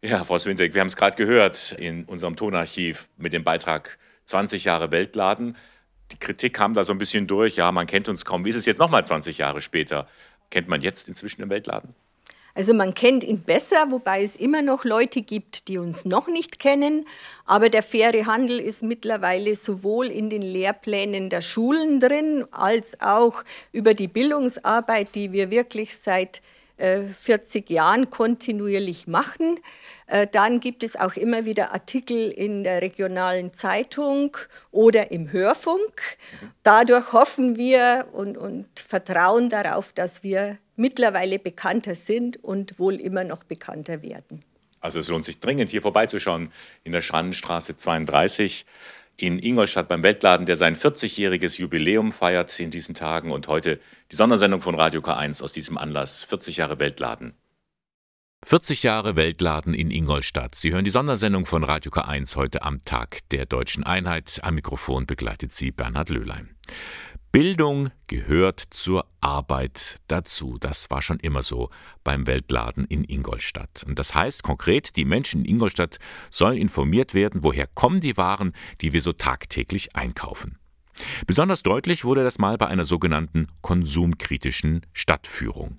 Ja, 0.02 0.24
Frau 0.24 0.36
Swintek, 0.36 0.74
wir 0.74 0.80
haben 0.80 0.88
es 0.88 0.96
gerade 0.96 1.16
gehört 1.16 1.70
in 1.78 2.06
unserem 2.06 2.34
Tonarchiv 2.34 3.10
mit 3.16 3.32
dem 3.32 3.44
Beitrag 3.44 3.96
20 4.24 4.64
Jahre 4.64 4.90
Weltladen. 4.90 5.56
Die 6.10 6.18
Kritik 6.18 6.54
kam 6.54 6.74
da 6.74 6.82
so 6.82 6.90
ein 6.90 6.98
bisschen 6.98 7.28
durch. 7.28 7.54
Ja, 7.54 7.70
man 7.70 7.86
kennt 7.86 8.08
uns 8.08 8.24
kaum. 8.24 8.44
Wie 8.44 8.50
ist 8.50 8.56
es 8.56 8.66
jetzt 8.66 8.80
nochmal 8.80 9.06
20 9.06 9.38
Jahre 9.38 9.60
später? 9.60 10.08
Kennt 10.50 10.66
man 10.66 10.80
jetzt 10.80 11.08
inzwischen 11.08 11.42
den 11.42 11.50
Weltladen? 11.50 11.94
Also 12.54 12.72
man 12.72 12.94
kennt 12.94 13.24
ihn 13.24 13.42
besser, 13.42 13.90
wobei 13.90 14.22
es 14.22 14.36
immer 14.36 14.62
noch 14.62 14.84
Leute 14.84 15.22
gibt, 15.22 15.68
die 15.68 15.78
uns 15.78 16.04
noch 16.04 16.28
nicht 16.28 16.58
kennen. 16.58 17.06
Aber 17.46 17.68
der 17.68 17.82
faire 17.82 18.26
Handel 18.26 18.60
ist 18.60 18.82
mittlerweile 18.82 19.54
sowohl 19.56 20.06
in 20.06 20.30
den 20.30 20.42
Lehrplänen 20.42 21.30
der 21.30 21.40
Schulen 21.40 21.98
drin, 21.98 22.44
als 22.52 23.00
auch 23.00 23.42
über 23.72 23.94
die 23.94 24.08
Bildungsarbeit, 24.08 25.14
die 25.14 25.32
wir 25.32 25.50
wirklich 25.50 25.96
seit 25.96 26.42
40 26.76 27.70
äh, 27.70 27.74
Jahren 27.74 28.10
kontinuierlich 28.10 29.06
machen. 29.06 29.60
Äh, 30.06 30.26
dann 30.26 30.58
gibt 30.58 30.82
es 30.82 30.96
auch 30.96 31.14
immer 31.14 31.44
wieder 31.44 31.72
Artikel 31.72 32.30
in 32.30 32.64
der 32.64 32.82
regionalen 32.82 33.52
Zeitung 33.52 34.36
oder 34.72 35.12
im 35.12 35.30
Hörfunk. 35.30 36.16
Dadurch 36.64 37.12
hoffen 37.12 37.56
wir 37.56 38.06
und, 38.12 38.36
und 38.36 38.66
vertrauen 38.80 39.48
darauf, 39.50 39.92
dass 39.92 40.24
wir 40.24 40.58
mittlerweile 40.76 41.38
bekannter 41.38 41.94
sind 41.94 42.42
und 42.42 42.78
wohl 42.78 42.94
immer 42.94 43.24
noch 43.24 43.44
bekannter 43.44 44.02
werden. 44.02 44.44
Also 44.80 44.98
es 44.98 45.08
lohnt 45.08 45.24
sich 45.24 45.40
dringend, 45.40 45.70
hier 45.70 45.82
vorbeizuschauen 45.82 46.50
in 46.82 46.92
der 46.92 47.00
Schrannenstraße 47.00 47.76
32 47.76 48.66
in 49.16 49.38
Ingolstadt 49.38 49.88
beim 49.88 50.02
Weltladen, 50.02 50.44
der 50.44 50.56
sein 50.56 50.76
40-jähriges 50.76 51.60
Jubiläum 51.60 52.12
feiert 52.12 52.58
in 52.58 52.70
diesen 52.70 52.94
Tagen 52.94 53.30
und 53.30 53.48
heute 53.48 53.80
die 54.10 54.16
Sondersendung 54.16 54.60
von 54.60 54.74
Radio 54.74 55.00
K1 55.00 55.42
aus 55.42 55.52
diesem 55.52 55.78
Anlass 55.78 56.24
40 56.24 56.58
Jahre 56.58 56.80
Weltladen. 56.80 57.34
40 58.44 58.82
Jahre 58.82 59.16
Weltladen 59.16 59.72
in 59.72 59.90
Ingolstadt. 59.90 60.54
Sie 60.54 60.72
hören 60.72 60.84
die 60.84 60.90
Sondersendung 60.90 61.46
von 61.46 61.64
Radio 61.64 61.90
K1 61.90 62.36
heute 62.36 62.62
am 62.62 62.82
Tag 62.82 63.20
der 63.30 63.46
deutschen 63.46 63.84
Einheit. 63.84 64.40
Am 64.42 64.54
Mikrofon 64.54 65.06
begleitet 65.06 65.50
Sie 65.50 65.70
Bernhard 65.70 66.10
Löhlein. 66.10 66.54
Bildung 67.34 67.90
gehört 68.06 68.62
zur 68.70 69.08
Arbeit 69.20 69.98
dazu. 70.06 70.56
Das 70.60 70.88
war 70.92 71.02
schon 71.02 71.18
immer 71.18 71.42
so 71.42 71.68
beim 72.04 72.28
Weltladen 72.28 72.84
in 72.84 73.02
Ingolstadt. 73.02 73.82
Und 73.84 73.98
das 73.98 74.14
heißt 74.14 74.44
konkret, 74.44 74.94
die 74.94 75.04
Menschen 75.04 75.40
in 75.40 75.54
Ingolstadt 75.56 75.98
sollen 76.30 76.56
informiert 76.56 77.12
werden, 77.12 77.42
woher 77.42 77.66
kommen 77.66 77.98
die 77.98 78.16
Waren, 78.16 78.52
die 78.80 78.92
wir 78.92 79.02
so 79.02 79.10
tagtäglich 79.10 79.96
einkaufen. 79.96 80.60
Besonders 81.26 81.64
deutlich 81.64 82.04
wurde 82.04 82.22
das 82.22 82.38
mal 82.38 82.56
bei 82.56 82.68
einer 82.68 82.84
sogenannten 82.84 83.48
konsumkritischen 83.62 84.86
Stadtführung. 84.92 85.78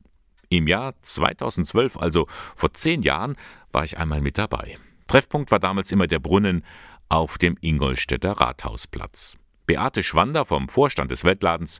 Im 0.50 0.67
Jahr 0.67 1.01
2012, 1.03 1.95
also 1.95 2.27
vor 2.53 2.74
zehn 2.74 3.01
Jahren, 3.01 3.38
war 3.71 3.85
ich 3.85 3.97
einmal 3.97 4.19
mit 4.19 4.38
dabei. 4.38 4.77
Treffpunkt 5.07 5.51
war 5.51 5.59
damals 5.59 5.93
immer 5.93 6.07
der 6.07 6.19
Brunnen 6.19 6.65
auf 7.07 7.38
dem 7.38 7.57
Ingolstädter 7.62 8.33
Rathausplatz. 8.33 9.38
Beate 9.65 10.03
Schwander 10.03 10.45
vom 10.45 10.69
Vorstand 10.69 11.12
des 11.12 11.24
Weltladens 11.24 11.79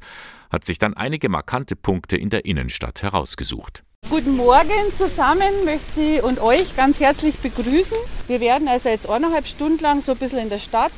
hat 0.51 0.65
sich 0.65 0.77
dann 0.77 0.94
einige 0.94 1.30
markante 1.30 1.75
Punkte 1.75 2.18
in 2.18 2.30
der 2.30 2.46
Innenstadt 2.46 3.04
herausgesucht. 3.04 3.84
Guten 4.10 4.36
Morgen 4.36 4.94
zusammen, 4.96 5.65
möchte 5.65 5.92
Sie 5.96 6.22
und 6.22 6.39
euch 6.39 6.75
ganz 6.75 7.00
herzlich 7.00 7.38
begrüßen. 7.38 7.98
Wir 8.27 8.39
werden 8.39 8.68
also 8.68 8.89
jetzt 8.89 9.10
eineinhalb 9.10 9.48
Stunden 9.48 9.82
lang 9.82 10.00
so 10.01 10.12
ein 10.12 10.18
bisschen 10.18 10.39
in 10.39 10.50
der 10.50 10.60
Stadt 10.60 10.92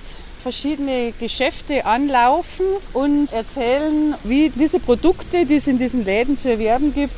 verschiedene 0.43 1.13
Geschäfte 1.19 1.85
anlaufen 1.85 2.65
und 2.93 3.31
erzählen, 3.33 4.15
wie 4.23 4.49
diese 4.49 4.79
Produkte, 4.79 5.45
die 5.45 5.55
es 5.55 5.67
in 5.67 5.79
diesen 5.79 6.05
Läden 6.05 6.37
zu 6.37 6.49
erwerben 6.49 6.93
gibt, 6.93 7.15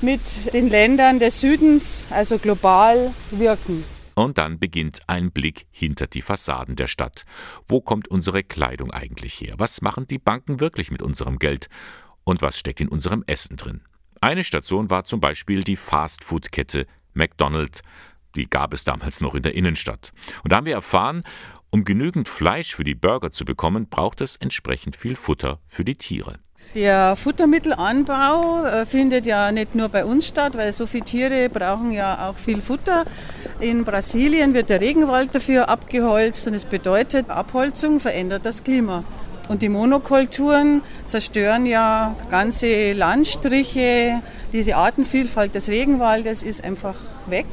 mit 0.00 0.20
den 0.52 0.68
Ländern 0.68 1.18
des 1.18 1.40
Südens, 1.40 2.06
also 2.10 2.38
global, 2.38 3.12
wirken. 3.30 3.84
Und 4.14 4.38
dann 4.38 4.58
beginnt 4.58 5.00
ein 5.06 5.30
Blick 5.30 5.66
hinter 5.70 6.06
die 6.06 6.22
Fassaden 6.22 6.76
der 6.76 6.86
Stadt. 6.86 7.24
Wo 7.66 7.80
kommt 7.80 8.08
unsere 8.08 8.42
Kleidung 8.42 8.90
eigentlich 8.90 9.40
her? 9.40 9.54
Was 9.58 9.82
machen 9.82 10.06
die 10.06 10.18
Banken 10.18 10.60
wirklich 10.60 10.90
mit 10.90 11.02
unserem 11.02 11.38
Geld? 11.38 11.68
Und 12.24 12.42
was 12.42 12.58
steckt 12.58 12.80
in 12.80 12.88
unserem 12.88 13.24
Essen 13.26 13.56
drin? 13.56 13.82
Eine 14.20 14.44
Station 14.44 14.90
war 14.90 15.04
zum 15.04 15.20
Beispiel 15.20 15.64
die 15.64 15.76
Fastfood-Kette 15.76 16.86
McDonald's. 17.14 17.82
Die 18.36 18.48
gab 18.48 18.72
es 18.72 18.84
damals 18.84 19.20
noch 19.20 19.34
in 19.34 19.42
der 19.42 19.54
Innenstadt. 19.54 20.12
Und 20.42 20.52
da 20.52 20.56
haben 20.56 20.66
wir 20.66 20.74
erfahren, 20.74 21.22
um 21.70 21.84
genügend 21.84 22.28
Fleisch 22.28 22.74
für 22.74 22.84
die 22.84 22.94
Burger 22.94 23.30
zu 23.30 23.44
bekommen, 23.44 23.88
braucht 23.88 24.20
es 24.20 24.36
entsprechend 24.36 24.94
viel 24.94 25.16
Futter 25.16 25.60
für 25.64 25.84
die 25.84 25.96
Tiere. 25.96 26.38
Der 26.74 27.16
Futtermittelanbau 27.16 28.64
äh, 28.64 28.86
findet 28.86 29.26
ja 29.26 29.52
nicht 29.52 29.74
nur 29.74 29.90
bei 29.90 30.06
uns 30.06 30.26
statt, 30.26 30.56
weil 30.56 30.72
so 30.72 30.86
viele 30.86 31.04
Tiere 31.04 31.48
brauchen 31.50 31.92
ja 31.92 32.28
auch 32.28 32.36
viel 32.36 32.62
Futter. 32.62 33.04
In 33.60 33.84
Brasilien 33.84 34.54
wird 34.54 34.70
der 34.70 34.80
Regenwald 34.80 35.34
dafür 35.34 35.68
abgeholzt 35.68 36.46
und 36.46 36.54
es 36.54 36.64
bedeutet, 36.64 37.28
Abholzung 37.28 38.00
verändert 38.00 38.46
das 38.46 38.64
Klima. 38.64 39.04
Und 39.50 39.60
die 39.60 39.68
Monokulturen 39.68 40.80
zerstören 41.04 41.66
ja 41.66 42.16
ganze 42.30 42.92
Landstriche. 42.92 44.22
Diese 44.54 44.76
Artenvielfalt 44.76 45.54
des 45.54 45.68
Regenwaldes 45.68 46.42
ist 46.42 46.64
einfach 46.64 46.94
weg, 47.26 47.46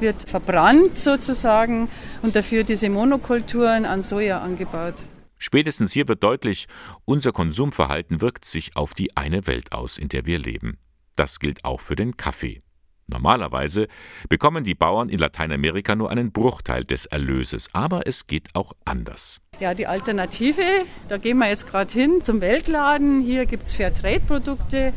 wird 0.00 0.28
verbrannt 0.28 0.98
sozusagen 0.98 1.88
und 2.22 2.34
dafür 2.34 2.64
diese 2.64 2.90
Monokulturen 2.90 3.84
an 3.84 4.02
Soja 4.02 4.40
angebaut. 4.40 4.94
Spätestens 5.38 5.92
hier 5.92 6.08
wird 6.08 6.22
deutlich, 6.22 6.66
unser 7.04 7.32
Konsumverhalten 7.32 8.20
wirkt 8.20 8.44
sich 8.44 8.76
auf 8.76 8.94
die 8.94 9.16
eine 9.16 9.46
Welt 9.46 9.72
aus, 9.72 9.98
in 9.98 10.08
der 10.08 10.26
wir 10.26 10.38
leben. 10.38 10.78
Das 11.16 11.38
gilt 11.38 11.64
auch 11.64 11.80
für 11.80 11.96
den 11.96 12.16
Kaffee. 12.16 12.62
Normalerweise 13.10 13.88
bekommen 14.28 14.64
die 14.64 14.74
Bauern 14.74 15.08
in 15.08 15.18
Lateinamerika 15.18 15.96
nur 15.96 16.10
einen 16.10 16.30
Bruchteil 16.30 16.84
des 16.84 17.06
Erlöses, 17.06 17.70
aber 17.72 18.06
es 18.06 18.26
geht 18.26 18.54
auch 18.54 18.74
anders. 18.84 19.40
Ja, 19.60 19.72
die 19.72 19.86
Alternative, 19.86 20.62
da 21.08 21.16
gehen 21.16 21.38
wir 21.38 21.48
jetzt 21.48 21.66
gerade 21.66 21.90
hin 21.90 22.22
zum 22.22 22.42
Weltladen. 22.42 23.22
Hier 23.22 23.46
gibt 23.46 23.64
es 23.64 23.74
Fairtrade-Produkte 23.74 24.92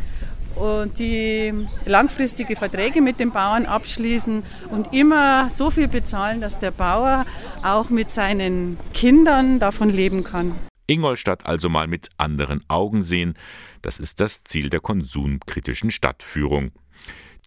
und 0.56 1.00
die 1.00 1.54
langfristige 1.86 2.56
Verträge 2.56 3.02
mit 3.02 3.20
den 3.20 3.32
Bauern 3.32 3.66
abschließen 3.66 4.44
und 4.70 4.94
immer 4.94 5.50
so 5.50 5.72
viel 5.72 5.88
bezahlen, 5.88 6.42
dass 6.42 6.60
der 6.60 6.72
Bauer 6.72 7.26
auch 7.64 7.90
mit 7.90 8.10
seinen 8.10 8.78
Kindern 8.94 9.60
davon 9.60 9.90
leben 9.90 10.24
kann. 10.24 10.54
Ingolstadt 10.88 11.46
also 11.46 11.70
mal 11.70 11.88
mit 11.88 12.10
anderen 12.18 12.64
Augen 12.68 13.02
sehen, 13.02 13.36
das 13.82 14.00
ist 14.00 14.20
das 14.20 14.44
Ziel 14.44 14.70
der 14.70 14.82
konsumkritischen 14.82 15.90
Stadtführung. 15.90 16.72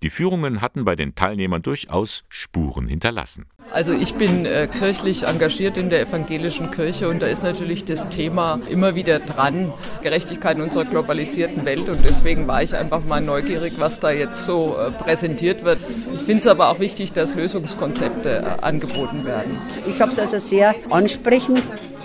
Die 0.04 0.11
Führungen 0.11 0.61
hatten 0.61 0.84
bei 0.84 0.96
den 0.96 1.14
Teilnehmern 1.14 1.62
durchaus 1.62 2.25
Spuren 2.28 2.88
hinterlassen. 2.88 3.46
Also 3.73 3.94
ich 3.94 4.12
bin 4.16 4.44
äh, 4.44 4.68
kirchlich 4.70 5.23
engagiert 5.23 5.78
in 5.78 5.88
der 5.88 6.02
evangelischen 6.02 6.70
Kirche 6.70 7.08
und 7.08 7.23
da 7.23 7.26
ist 7.26 7.42
natürlich 7.42 7.87
das 7.87 8.11
Thema 8.11 8.61
immer 8.68 8.96
wieder 8.96 9.18
dran, 9.18 9.73
Gerechtigkeit 10.02 10.58
in 10.58 10.62
unserer 10.64 10.84
globalisierten 10.84 11.64
Welt 11.64 11.88
und 11.88 12.04
deswegen 12.04 12.46
war 12.46 12.62
ich 12.62 12.75
einfach 12.75 13.02
mal 13.06 13.23
neugierig, 13.23 13.80
was 13.80 13.99
da 13.99 14.11
jetzt 14.11 14.44
so 14.44 14.76
äh, 14.76 14.90
präsentiert 14.90 15.64
wird. 15.64 15.78
Ich 16.12 16.20
finde 16.20 16.40
es 16.40 16.46
aber 16.49 16.68
auch 16.68 16.80
wichtig, 16.80 17.14
dass 17.14 17.34
Lösungskonzepte 17.34 18.44
äh, 18.44 18.62
angeboten 18.62 19.25
werden. 19.25 19.56
Ich 19.88 20.02
habe 20.02 20.12
es 20.12 20.18
also 20.18 20.38
sehr 20.38 20.75
ansprechend 20.90 21.62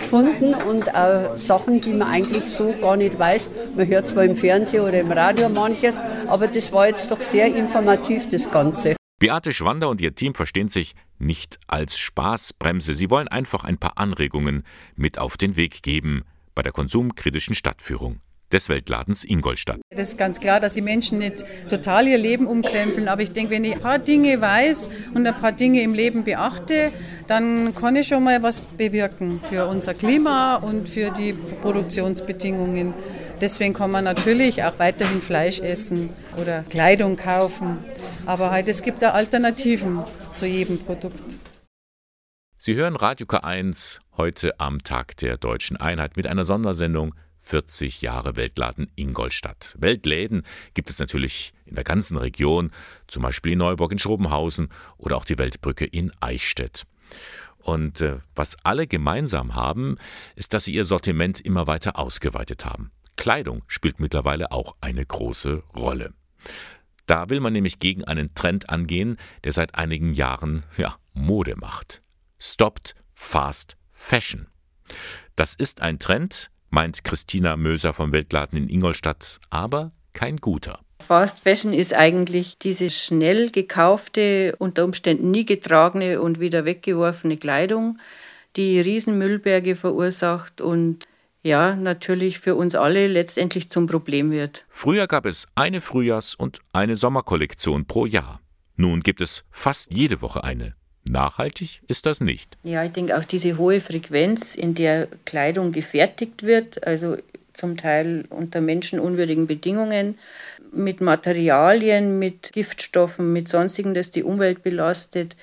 gefunden 0.09 0.55
und 0.55 0.95
auch 0.95 1.37
Sachen, 1.37 1.81
die 1.81 1.93
man 1.93 2.09
eigentlich 2.11 2.43
so 2.43 2.73
gar 2.81 2.97
nicht 2.97 3.19
weiß. 3.19 3.51
Man 3.75 3.87
hört 3.87 4.07
zwar 4.07 4.23
im 4.23 4.35
Fernsehen 4.35 4.81
oder 4.81 4.99
im 4.99 5.11
Radio 5.11 5.49
manches, 5.49 6.01
aber 6.27 6.47
das 6.47 6.71
war 6.73 6.87
jetzt 6.87 7.11
doch 7.11 7.21
sehr 7.21 7.53
informativ, 7.55 8.27
das 8.27 8.49
Ganze. 8.49 8.95
Beate 9.19 9.53
Schwander 9.53 9.89
und 9.89 10.01
ihr 10.01 10.15
Team 10.15 10.33
verstehen 10.33 10.69
sich 10.69 10.95
nicht 11.19 11.59
als 11.67 11.99
Spaßbremse. 11.99 12.93
Sie 12.95 13.11
wollen 13.11 13.27
einfach 13.27 13.63
ein 13.65 13.77
paar 13.77 13.97
Anregungen 13.97 14.63
mit 14.95 15.19
auf 15.19 15.37
den 15.37 15.55
Weg 15.55 15.83
geben 15.83 16.23
bei 16.55 16.63
der 16.63 16.71
konsumkritischen 16.71 17.53
Stadtführung. 17.53 18.19
Des 18.51 18.69
Weltladens 18.69 19.23
Ingolstadt. 19.23 19.79
Das 19.95 20.09
ist 20.09 20.17
ganz 20.17 20.39
klar, 20.39 20.59
dass 20.59 20.73
die 20.73 20.81
Menschen 20.81 21.19
nicht 21.19 21.43
total 21.69 22.07
ihr 22.07 22.17
Leben 22.17 22.47
umkrempeln, 22.47 23.07
aber 23.07 23.21
ich 23.21 23.31
denke, 23.31 23.51
wenn 23.51 23.63
ich 23.63 23.73
ein 23.73 23.81
paar 23.81 23.99
Dinge 23.99 24.41
weiß 24.41 24.89
und 25.13 25.25
ein 25.25 25.35
paar 25.35 25.51
Dinge 25.51 25.81
im 25.81 25.93
Leben 25.93 26.23
beachte, 26.23 26.91
dann 27.27 27.75
kann 27.75 27.95
ich 27.95 28.07
schon 28.07 28.23
mal 28.23 28.41
was 28.41 28.61
bewirken 28.61 29.39
für 29.49 29.67
unser 29.67 29.93
Klima 29.93 30.55
und 30.55 30.89
für 30.89 31.11
die 31.11 31.33
Produktionsbedingungen. 31.61 32.93
Deswegen 33.41 33.73
kann 33.73 33.91
man 33.91 34.03
natürlich 34.03 34.63
auch 34.63 34.79
weiterhin 34.79 35.21
Fleisch 35.21 35.59
essen 35.59 36.09
oder 36.39 36.63
Kleidung 36.69 37.15
kaufen. 37.15 37.77
Aber 38.25 38.51
halt, 38.51 38.67
es 38.67 38.83
gibt 38.83 39.01
da 39.01 39.11
Alternativen 39.11 39.99
zu 40.35 40.45
jedem 40.45 40.79
Produkt. 40.79 41.39
Sie 42.57 42.75
hören 42.75 42.97
Radio 42.97 43.25
K1 43.25 43.99
heute 44.17 44.59
am 44.59 44.83
Tag 44.83 45.15
der 45.17 45.37
deutschen 45.37 45.77
Einheit 45.77 46.17
mit 46.17 46.27
einer 46.27 46.43
Sondersendung 46.43 47.15
40 47.49 48.03
Jahre 48.03 48.35
Weltladen 48.35 48.91
Ingolstadt. 48.95 49.75
Weltläden 49.79 50.43
gibt 50.75 50.91
es 50.91 50.99
natürlich 50.99 51.51
in 51.65 51.73
der 51.73 51.83
ganzen 51.83 52.15
Region, 52.15 52.71
zum 53.07 53.23
Beispiel 53.23 53.53
in 53.53 53.57
Neuburg 53.57 53.91
in 53.91 53.97
Schrobenhausen 53.97 54.69
oder 54.97 55.17
auch 55.17 55.25
die 55.25 55.39
Weltbrücke 55.39 55.85
in 55.85 56.11
Eichstätt. 56.21 56.85
Und 57.57 58.01
äh, 58.01 58.19
was 58.35 58.55
alle 58.63 58.85
gemeinsam 58.85 59.55
haben, 59.55 59.97
ist, 60.35 60.53
dass 60.53 60.65
sie 60.65 60.75
ihr 60.75 60.85
Sortiment 60.85 61.39
immer 61.39 61.65
weiter 61.65 61.97
ausgeweitet 61.97 62.65
haben. 62.65 62.91
Kleidung 63.17 63.63
spielt 63.65 63.99
mittlerweile 63.99 64.51
auch 64.51 64.75
eine 64.79 65.03
große 65.03 65.63
Rolle. 65.75 66.13
Da 67.07 67.31
will 67.31 67.39
man 67.39 67.53
nämlich 67.53 67.79
gegen 67.79 68.03
einen 68.03 68.35
Trend 68.35 68.69
angehen, 68.69 69.17
der 69.43 69.53
seit 69.53 69.73
einigen 69.73 70.13
Jahren 70.13 70.61
ja, 70.77 70.97
Mode 71.13 71.55
macht. 71.55 72.03
Stopped 72.37 72.93
Fast 73.15 73.75
Fashion. 73.91 74.47
Das 75.35 75.55
ist 75.55 75.81
ein 75.81 75.97
Trend, 75.97 76.51
meint 76.69 77.03
Christina 77.03 77.55
Möser 77.55 77.93
vom 77.93 78.11
Weltladen 78.11 78.57
in 78.57 78.69
Ingolstadt, 78.69 79.39
aber 79.49 79.91
kein 80.13 80.37
guter. 80.37 80.79
Fast 81.01 81.39
Fashion 81.39 81.73
ist 81.73 81.93
eigentlich 81.93 82.57
diese 82.57 82.89
schnell 82.89 83.49
gekaufte, 83.49 84.55
unter 84.59 84.85
Umständen 84.85 85.31
nie 85.31 85.45
getragene 85.45 86.21
und 86.21 86.39
wieder 86.39 86.65
weggeworfene 86.65 87.37
Kleidung, 87.37 87.97
die 88.55 88.79
Riesenmüllberge 88.79 89.75
verursacht 89.75 90.61
und 90.61 91.07
ja, 91.41 91.75
natürlich 91.75 92.39
für 92.39 92.55
uns 92.55 92.75
alle 92.75 93.07
letztendlich 93.07 93.69
zum 93.69 93.85
Problem 93.87 94.29
wird. 94.29 94.65
Früher 94.67 95.07
gab 95.07 95.25
es 95.25 95.47
eine 95.55 95.79
Frühjahrs- 95.79 96.35
und 96.35 96.59
eine 96.73 96.97
Sommerkollektion 96.97 97.85
pro 97.85 98.05
Jahr. 98.05 98.41
Nun 98.75 99.01
gibt 99.01 99.21
es 99.21 99.45
fast 99.49 99.93
jede 99.93 100.21
Woche 100.21 100.43
eine. 100.43 100.75
Nachhaltig 101.09 101.81
ist 101.87 102.05
das 102.05 102.21
nicht. 102.21 102.57
Ja, 102.63 102.83
ich 102.83 102.91
denke 102.91 103.17
auch 103.17 103.25
diese 103.25 103.57
hohe 103.57 103.81
Frequenz, 103.81 104.55
in 104.55 104.75
der 104.75 105.07
Kleidung 105.25 105.71
gefertigt 105.71 106.43
wird, 106.43 106.85
also 106.85 107.17
zum 107.53 107.77
Teil 107.77 108.25
unter 108.29 108.61
menschenunwürdigen 108.61 109.47
Bedingungen, 109.47 110.19
mit 110.71 111.01
Materialien, 111.01 112.19
mit 112.19 112.53
Giftstoffen, 112.53 113.33
mit 113.33 113.49
sonstigen, 113.49 113.93
das 113.93 114.11
die 114.11 114.23
Umwelt 114.23 114.61
belastet, 114.61 115.35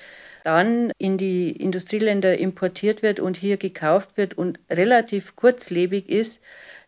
dann 0.45 0.91
in 0.97 1.17
die 1.17 1.51
Industrieländer 1.51 2.37
importiert 2.37 3.03
wird 3.03 3.19
und 3.19 3.35
hier 3.35 3.57
gekauft 3.57 4.15
wird 4.15 4.35
und 4.35 4.59
relativ 4.69 5.35
kurzlebig 5.35 6.07
ist, 6.09 6.41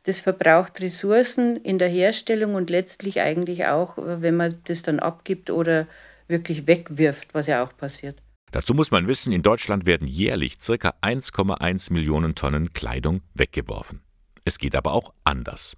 das 0.03 0.21
verbraucht 0.21 0.81
Ressourcen 0.81 1.57
in 1.57 1.77
der 1.77 1.89
Herstellung 1.89 2.55
und 2.55 2.69
letztlich 2.69 3.19
eigentlich 3.19 3.65
auch, 3.65 3.97
wenn 3.97 4.37
man 4.37 4.57
das 4.63 4.83
dann 4.83 4.99
abgibt 4.99 5.49
oder 5.49 5.87
wirklich 6.29 6.67
wegwirft, 6.67 7.33
was 7.33 7.47
ja 7.47 7.61
auch 7.61 7.75
passiert. 7.75 8.15
Dazu 8.51 8.73
muss 8.73 8.91
man 8.91 9.07
wissen, 9.07 9.31
in 9.31 9.41
Deutschland 9.41 9.85
werden 9.85 10.07
jährlich 10.07 10.57
ca. 10.57 10.93
1,1 11.01 11.93
Millionen 11.93 12.35
Tonnen 12.35 12.73
Kleidung 12.73 13.21
weggeworfen. 13.33 14.01
Es 14.45 14.57
geht 14.57 14.75
aber 14.75 14.93
auch 14.93 15.13
anders. 15.23 15.77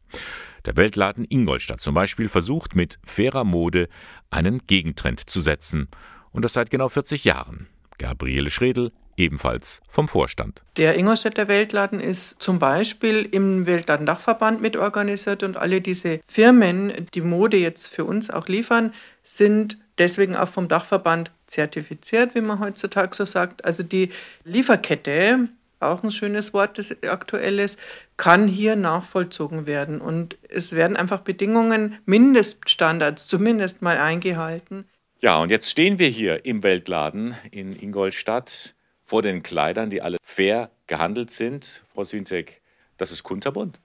Der 0.66 0.78
Weltladen 0.78 1.26
Ingolstadt 1.28 1.82
zum 1.82 1.94
Beispiel 1.94 2.30
versucht 2.30 2.76
mit 2.76 3.00
fairer 3.04 3.44
Mode 3.44 3.90
einen 4.30 4.66
Gegentrend 4.68 5.30
zu 5.30 5.42
setzen. 5.42 5.90
Und 6.32 6.46
das 6.46 6.54
seit 6.54 6.70
genau 6.70 6.88
40 6.88 7.26
Jahren. 7.26 7.68
Gabriele 7.98 8.50
Schredel, 8.50 8.92
ebenfalls 9.18 9.82
vom 9.90 10.08
Vorstand. 10.08 10.64
Der 10.78 10.98
Ingolstädter 10.98 11.48
Weltladen 11.48 12.00
ist 12.00 12.42
zum 12.42 12.60
Beispiel 12.60 13.28
im 13.30 13.66
Weltladen-Dachverband 13.66 14.62
mitorganisiert 14.62 15.44
und 15.44 15.58
alle 15.58 15.82
diese 15.82 16.20
Firmen, 16.24 16.94
die 17.14 17.22
Mode 17.22 17.58
jetzt 17.58 17.90
für 17.90 18.06
uns 18.06 18.30
auch 18.30 18.48
liefern, 18.48 18.94
sind 19.24 19.78
deswegen 19.98 20.36
auch 20.36 20.48
vom 20.48 20.68
Dachverband 20.68 21.32
zertifiziert, 21.52 22.36
wie 22.36 22.42
man 22.42 22.60
heutzutage 22.60 23.16
so 23.16 23.26
sagt. 23.26 23.66
Also 23.66 23.84
die 23.84 24.10
Lieferkette, 24.44 25.50
auch 25.80 26.04
ein 26.04 26.12
schönes 26.12 26.54
Wort, 26.54 26.78
das 26.78 26.96
aktuell 27.04 27.60
ist, 27.60 27.80
kann 28.18 28.48
hier 28.48 28.76
nachvollzogen 28.76 29.66
werden. 29.66 30.02
Und 30.02 30.38
es 30.50 30.74
werden 30.74 30.96
einfach 30.96 31.22
Bedingungen, 31.22 31.98
Mindeststandards 32.06 33.28
zumindest 33.28 33.82
mal 33.82 33.98
eingehalten. 33.98 34.86
Ja, 35.22 35.40
und 35.40 35.52
jetzt 35.52 35.70
stehen 35.70 36.00
wir 36.00 36.08
hier 36.08 36.46
im 36.46 36.64
Weltladen 36.64 37.36
in 37.52 37.80
Ingolstadt 37.80 38.76
vor 39.02 39.22
den 39.22 39.44
Kleidern, 39.44 39.90
die 39.90 40.02
alle 40.02 40.18
fair 40.22 40.72
gehandelt 40.88 41.30
sind. 41.30 41.84
Frau 41.94 42.04
Swintek, 42.04 42.62
das 42.98 43.12
ist 43.12 43.24
kunterbunt. 43.24 43.80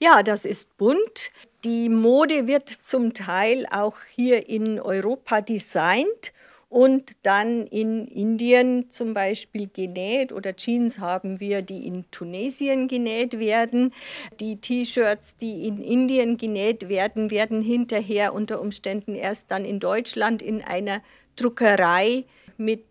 Ja, 0.00 0.22
das 0.22 0.44
ist 0.44 0.76
bunt. 0.76 1.30
Die 1.64 1.88
Mode 1.88 2.46
wird 2.46 2.68
zum 2.68 3.14
Teil 3.14 3.66
auch 3.70 3.96
hier 4.14 4.48
in 4.48 4.80
Europa 4.80 5.40
designt 5.40 6.32
und 6.76 7.12
dann 7.22 7.66
in 7.68 8.06
Indien 8.06 8.90
zum 8.90 9.14
Beispiel 9.14 9.66
genäht 9.72 10.30
oder 10.30 10.54
Jeans 10.54 10.98
haben 10.98 11.40
wir, 11.40 11.62
die 11.62 11.86
in 11.86 12.04
Tunesien 12.10 12.86
genäht 12.86 13.38
werden. 13.38 13.94
Die 14.40 14.60
T-Shirts, 14.60 15.38
die 15.38 15.66
in 15.66 15.82
Indien 15.82 16.36
genäht 16.36 16.90
werden, 16.90 17.30
werden 17.30 17.62
hinterher 17.62 18.34
unter 18.34 18.60
Umständen 18.60 19.14
erst 19.14 19.52
dann 19.52 19.64
in 19.64 19.80
Deutschland 19.80 20.42
in 20.42 20.62
einer 20.62 21.00
Druckerei 21.36 22.26
mit 22.58 22.84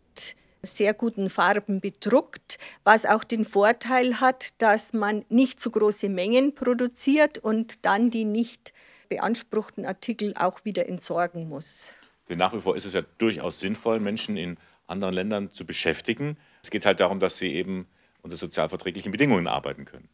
sehr 0.63 0.95
guten 0.95 1.29
Farben 1.29 1.79
bedruckt, 1.79 2.57
was 2.83 3.05
auch 3.05 3.23
den 3.23 3.45
Vorteil 3.45 4.19
hat, 4.19 4.49
dass 4.57 4.93
man 4.93 5.25
nicht 5.29 5.59
zu 5.59 5.69
große 5.69 6.09
Mengen 6.09 6.55
produziert 6.55 7.37
und 7.37 7.85
dann 7.85 8.09
die 8.09 8.25
nicht 8.25 8.73
beanspruchten 9.09 9.85
Artikel 9.85 10.33
auch 10.35 10.65
wieder 10.65 10.89
entsorgen 10.89 11.47
muss. 11.47 11.99
Denn 12.29 12.37
nach 12.37 12.53
wie 12.53 12.61
vor 12.61 12.75
ist 12.75 12.85
es 12.85 12.93
ja 12.93 13.01
durchaus 13.17 13.59
sinnvoll, 13.59 13.99
Menschen 13.99 14.37
in 14.37 14.57
anderen 14.87 15.13
Ländern 15.13 15.51
zu 15.51 15.65
beschäftigen. 15.65 16.37
Es 16.63 16.69
geht 16.69 16.85
halt 16.85 16.99
darum, 16.99 17.19
dass 17.19 17.37
sie 17.37 17.53
eben 17.53 17.87
unter 18.21 18.37
sozialverträglichen 18.37 19.11
Bedingungen 19.11 19.47
arbeiten 19.47 19.85
können. 19.85 20.09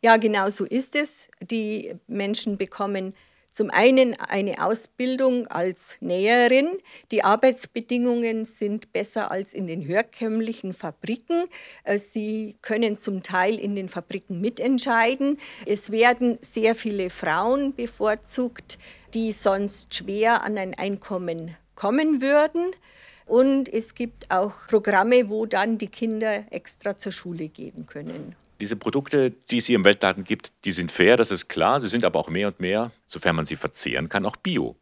Ja, 0.00 0.16
genau 0.16 0.48
so 0.50 0.64
ist 0.64 0.96
es. 0.96 1.28
Die 1.40 1.94
Menschen 2.06 2.56
bekommen 2.56 3.14
zum 3.50 3.68
einen 3.70 4.14
eine 4.14 4.64
Ausbildung 4.64 5.48
als 5.48 5.98
Näherin. 6.00 6.78
Die 7.10 7.24
Arbeitsbedingungen 7.24 8.44
sind 8.44 8.92
besser 8.92 9.30
als 9.30 9.54
in 9.54 9.66
den 9.66 9.82
herkömmlichen 9.82 10.72
Fabriken. 10.72 11.46
Äh, 11.84 11.98
sie 11.98 12.56
können 12.62 12.96
zum 12.96 13.22
Teil 13.22 13.58
in 13.58 13.74
den 13.74 13.88
Fabriken 13.88 14.40
mitentscheiden. 14.40 15.38
Es 15.66 15.90
werden 15.90 16.38
sehr 16.40 16.74
viele 16.74 17.10
Frauen 17.10 17.74
bevorzugt, 17.74 18.78
die 19.14 19.32
sonst 19.32 19.94
schwer 19.94 20.44
an 20.44 20.56
ein 20.56 20.74
Einkommen 20.74 21.56
kommen 21.74 22.22
würden. 22.22 22.70
Und 23.26 23.68
es 23.72 23.94
gibt 23.94 24.30
auch 24.30 24.52
Programme, 24.68 25.28
wo 25.28 25.46
dann 25.46 25.78
die 25.78 25.88
Kinder 25.88 26.44
extra 26.50 26.96
zur 26.96 27.12
Schule 27.12 27.48
gehen 27.48 27.86
können. 27.86 28.36
Diese 28.60 28.76
Produkte, 28.76 29.30
die 29.30 29.58
es 29.58 29.66
hier 29.66 29.76
im 29.76 29.84
Weltladen 29.84 30.24
gibt, 30.24 30.52
die 30.64 30.70
sind 30.70 30.92
fair, 30.92 31.16
das 31.16 31.30
ist 31.30 31.48
klar. 31.48 31.80
Sie 31.80 31.88
sind 31.88 32.04
aber 32.04 32.18
auch 32.18 32.28
mehr 32.28 32.48
und 32.48 32.60
mehr, 32.60 32.92
sofern 33.06 33.36
man 33.36 33.46
sie 33.46 33.56
verzehren 33.56 34.08
kann, 34.08 34.26
auch 34.26 34.36
bio. 34.36 34.76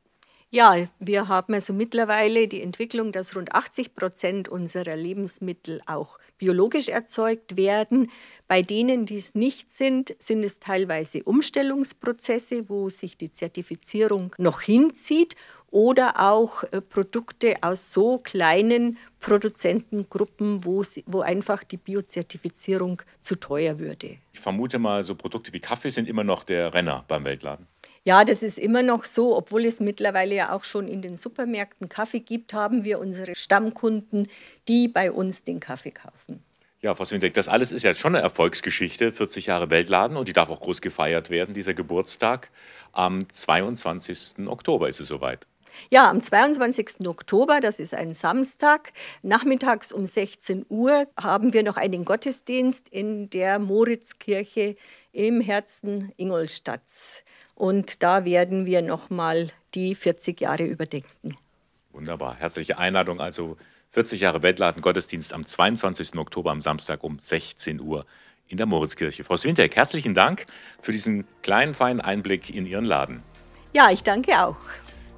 Ja, 0.50 0.76
wir 0.98 1.28
haben 1.28 1.52
also 1.52 1.74
mittlerweile 1.74 2.48
die 2.48 2.62
Entwicklung, 2.62 3.12
dass 3.12 3.36
rund 3.36 3.52
80 3.52 3.94
Prozent 3.94 4.48
unserer 4.48 4.96
Lebensmittel 4.96 5.82
auch 5.84 6.18
biologisch 6.38 6.88
erzeugt 6.88 7.58
werden. 7.58 8.10
Bei 8.46 8.62
denen, 8.62 9.04
die 9.04 9.16
es 9.16 9.34
nicht 9.34 9.68
sind, 9.68 10.16
sind 10.18 10.42
es 10.42 10.58
teilweise 10.58 11.22
Umstellungsprozesse, 11.22 12.70
wo 12.70 12.88
sich 12.88 13.18
die 13.18 13.30
Zertifizierung 13.30 14.34
noch 14.38 14.62
hinzieht 14.62 15.36
oder 15.70 16.20
auch 16.20 16.64
äh, 16.64 16.80
Produkte 16.80 17.56
aus 17.62 17.92
so 17.92 18.18
kleinen 18.18 18.98
Produzentengruppen, 19.20 20.64
wo, 20.64 20.82
sie, 20.82 21.04
wo 21.06 21.20
einfach 21.20 21.64
die 21.64 21.76
Biozertifizierung 21.76 23.02
zu 23.20 23.36
teuer 23.36 23.78
würde. 23.78 24.16
Ich 24.32 24.40
vermute 24.40 24.78
mal, 24.78 25.02
so 25.02 25.14
Produkte 25.14 25.52
wie 25.52 25.60
Kaffee 25.60 25.90
sind 25.90 26.08
immer 26.08 26.24
noch 26.24 26.44
der 26.44 26.72
Renner 26.74 27.04
beim 27.08 27.24
Weltladen. 27.24 27.66
Ja, 28.04 28.24
das 28.24 28.42
ist 28.42 28.58
immer 28.58 28.82
noch 28.82 29.04
so, 29.04 29.36
obwohl 29.36 29.66
es 29.66 29.80
mittlerweile 29.80 30.34
ja 30.34 30.52
auch 30.52 30.64
schon 30.64 30.88
in 30.88 31.02
den 31.02 31.16
Supermärkten 31.16 31.88
Kaffee 31.88 32.20
gibt, 32.20 32.54
haben 32.54 32.84
wir 32.84 33.00
unsere 33.00 33.34
Stammkunden, 33.34 34.28
die 34.66 34.88
bei 34.88 35.12
uns 35.12 35.44
den 35.44 35.60
Kaffee 35.60 35.90
kaufen. 35.90 36.42
Ja, 36.80 36.94
Frau 36.94 37.04
Swintek, 37.04 37.34
das 37.34 37.48
alles 37.48 37.72
ist 37.72 37.82
ja 37.82 37.92
schon 37.92 38.14
eine 38.14 38.22
Erfolgsgeschichte, 38.22 39.10
40 39.10 39.46
Jahre 39.46 39.68
Weltladen 39.68 40.16
und 40.16 40.28
die 40.28 40.32
darf 40.32 40.48
auch 40.48 40.60
groß 40.60 40.80
gefeiert 40.80 41.28
werden, 41.28 41.52
dieser 41.52 41.74
Geburtstag. 41.74 42.52
Am 42.92 43.28
22. 43.28 44.46
Oktober 44.46 44.88
ist 44.88 45.00
es 45.00 45.08
soweit. 45.08 45.48
Ja, 45.90 46.10
am 46.10 46.20
22. 46.20 47.06
Oktober, 47.06 47.60
das 47.60 47.80
ist 47.80 47.94
ein 47.94 48.14
Samstag, 48.14 48.90
nachmittags 49.22 49.92
um 49.92 50.06
16 50.06 50.66
Uhr 50.68 51.06
haben 51.20 51.52
wir 51.52 51.62
noch 51.62 51.76
einen 51.76 52.04
Gottesdienst 52.04 52.88
in 52.88 53.30
der 53.30 53.58
Moritzkirche 53.58 54.76
im 55.12 55.40
Herzen 55.40 56.12
Ingolstadts. 56.16 57.24
Und 57.54 58.02
da 58.02 58.24
werden 58.24 58.66
wir 58.66 58.82
nochmal 58.82 59.48
die 59.74 59.94
40 59.94 60.40
Jahre 60.40 60.64
überdenken. 60.64 61.34
Wunderbar. 61.92 62.36
Herzliche 62.36 62.78
Einladung. 62.78 63.20
Also 63.20 63.56
40 63.90 64.20
Jahre 64.20 64.42
Weltladen 64.42 64.82
Gottesdienst 64.82 65.32
am 65.32 65.44
22. 65.44 66.16
Oktober 66.16 66.50
am 66.50 66.60
Samstag 66.60 67.02
um 67.02 67.18
16 67.18 67.80
Uhr 67.80 68.06
in 68.46 68.56
der 68.56 68.66
Moritzkirche. 68.66 69.24
Frau 69.24 69.36
Swintek, 69.36 69.76
herzlichen 69.76 70.14
Dank 70.14 70.46
für 70.80 70.92
diesen 70.92 71.26
kleinen, 71.42 71.74
feinen 71.74 72.00
Einblick 72.00 72.54
in 72.54 72.66
Ihren 72.66 72.84
Laden. 72.84 73.22
Ja, 73.72 73.90
ich 73.90 74.02
danke 74.02 74.32
auch. 74.42 74.56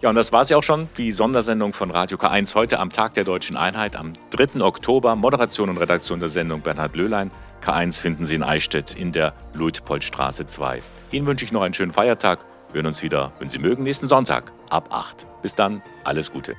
Ja, 0.00 0.08
und 0.08 0.14
das 0.14 0.32
war 0.32 0.40
es 0.40 0.48
ja 0.48 0.56
auch 0.56 0.62
schon, 0.62 0.88
die 0.96 1.12
Sondersendung 1.12 1.74
von 1.74 1.90
Radio 1.90 2.16
K1 2.16 2.54
heute 2.54 2.78
am 2.78 2.88
Tag 2.88 3.12
der 3.12 3.24
Deutschen 3.24 3.58
Einheit 3.58 3.96
am 3.96 4.14
3. 4.30 4.62
Oktober. 4.62 5.14
Moderation 5.14 5.68
und 5.68 5.76
Redaktion 5.76 6.20
der 6.20 6.30
Sendung 6.30 6.62
Bernhard 6.62 6.96
Löhlein. 6.96 7.30
K1 7.62 8.00
finden 8.00 8.24
Sie 8.24 8.34
in 8.34 8.42
Eichstätt 8.42 8.96
in 8.96 9.12
der 9.12 9.34
Luitpoldstraße 9.52 10.46
2. 10.46 10.80
Ihnen 11.10 11.26
wünsche 11.26 11.44
ich 11.44 11.52
noch 11.52 11.60
einen 11.60 11.74
schönen 11.74 11.92
Feiertag. 11.92 12.38
Wir 12.72 12.76
hören 12.76 12.86
uns 12.86 13.02
wieder, 13.02 13.32
wenn 13.40 13.48
Sie 13.48 13.58
mögen, 13.58 13.82
nächsten 13.82 14.06
Sonntag 14.06 14.52
ab 14.70 14.88
8. 14.90 15.26
Bis 15.42 15.54
dann, 15.54 15.82
alles 16.02 16.32
Gute. 16.32 16.56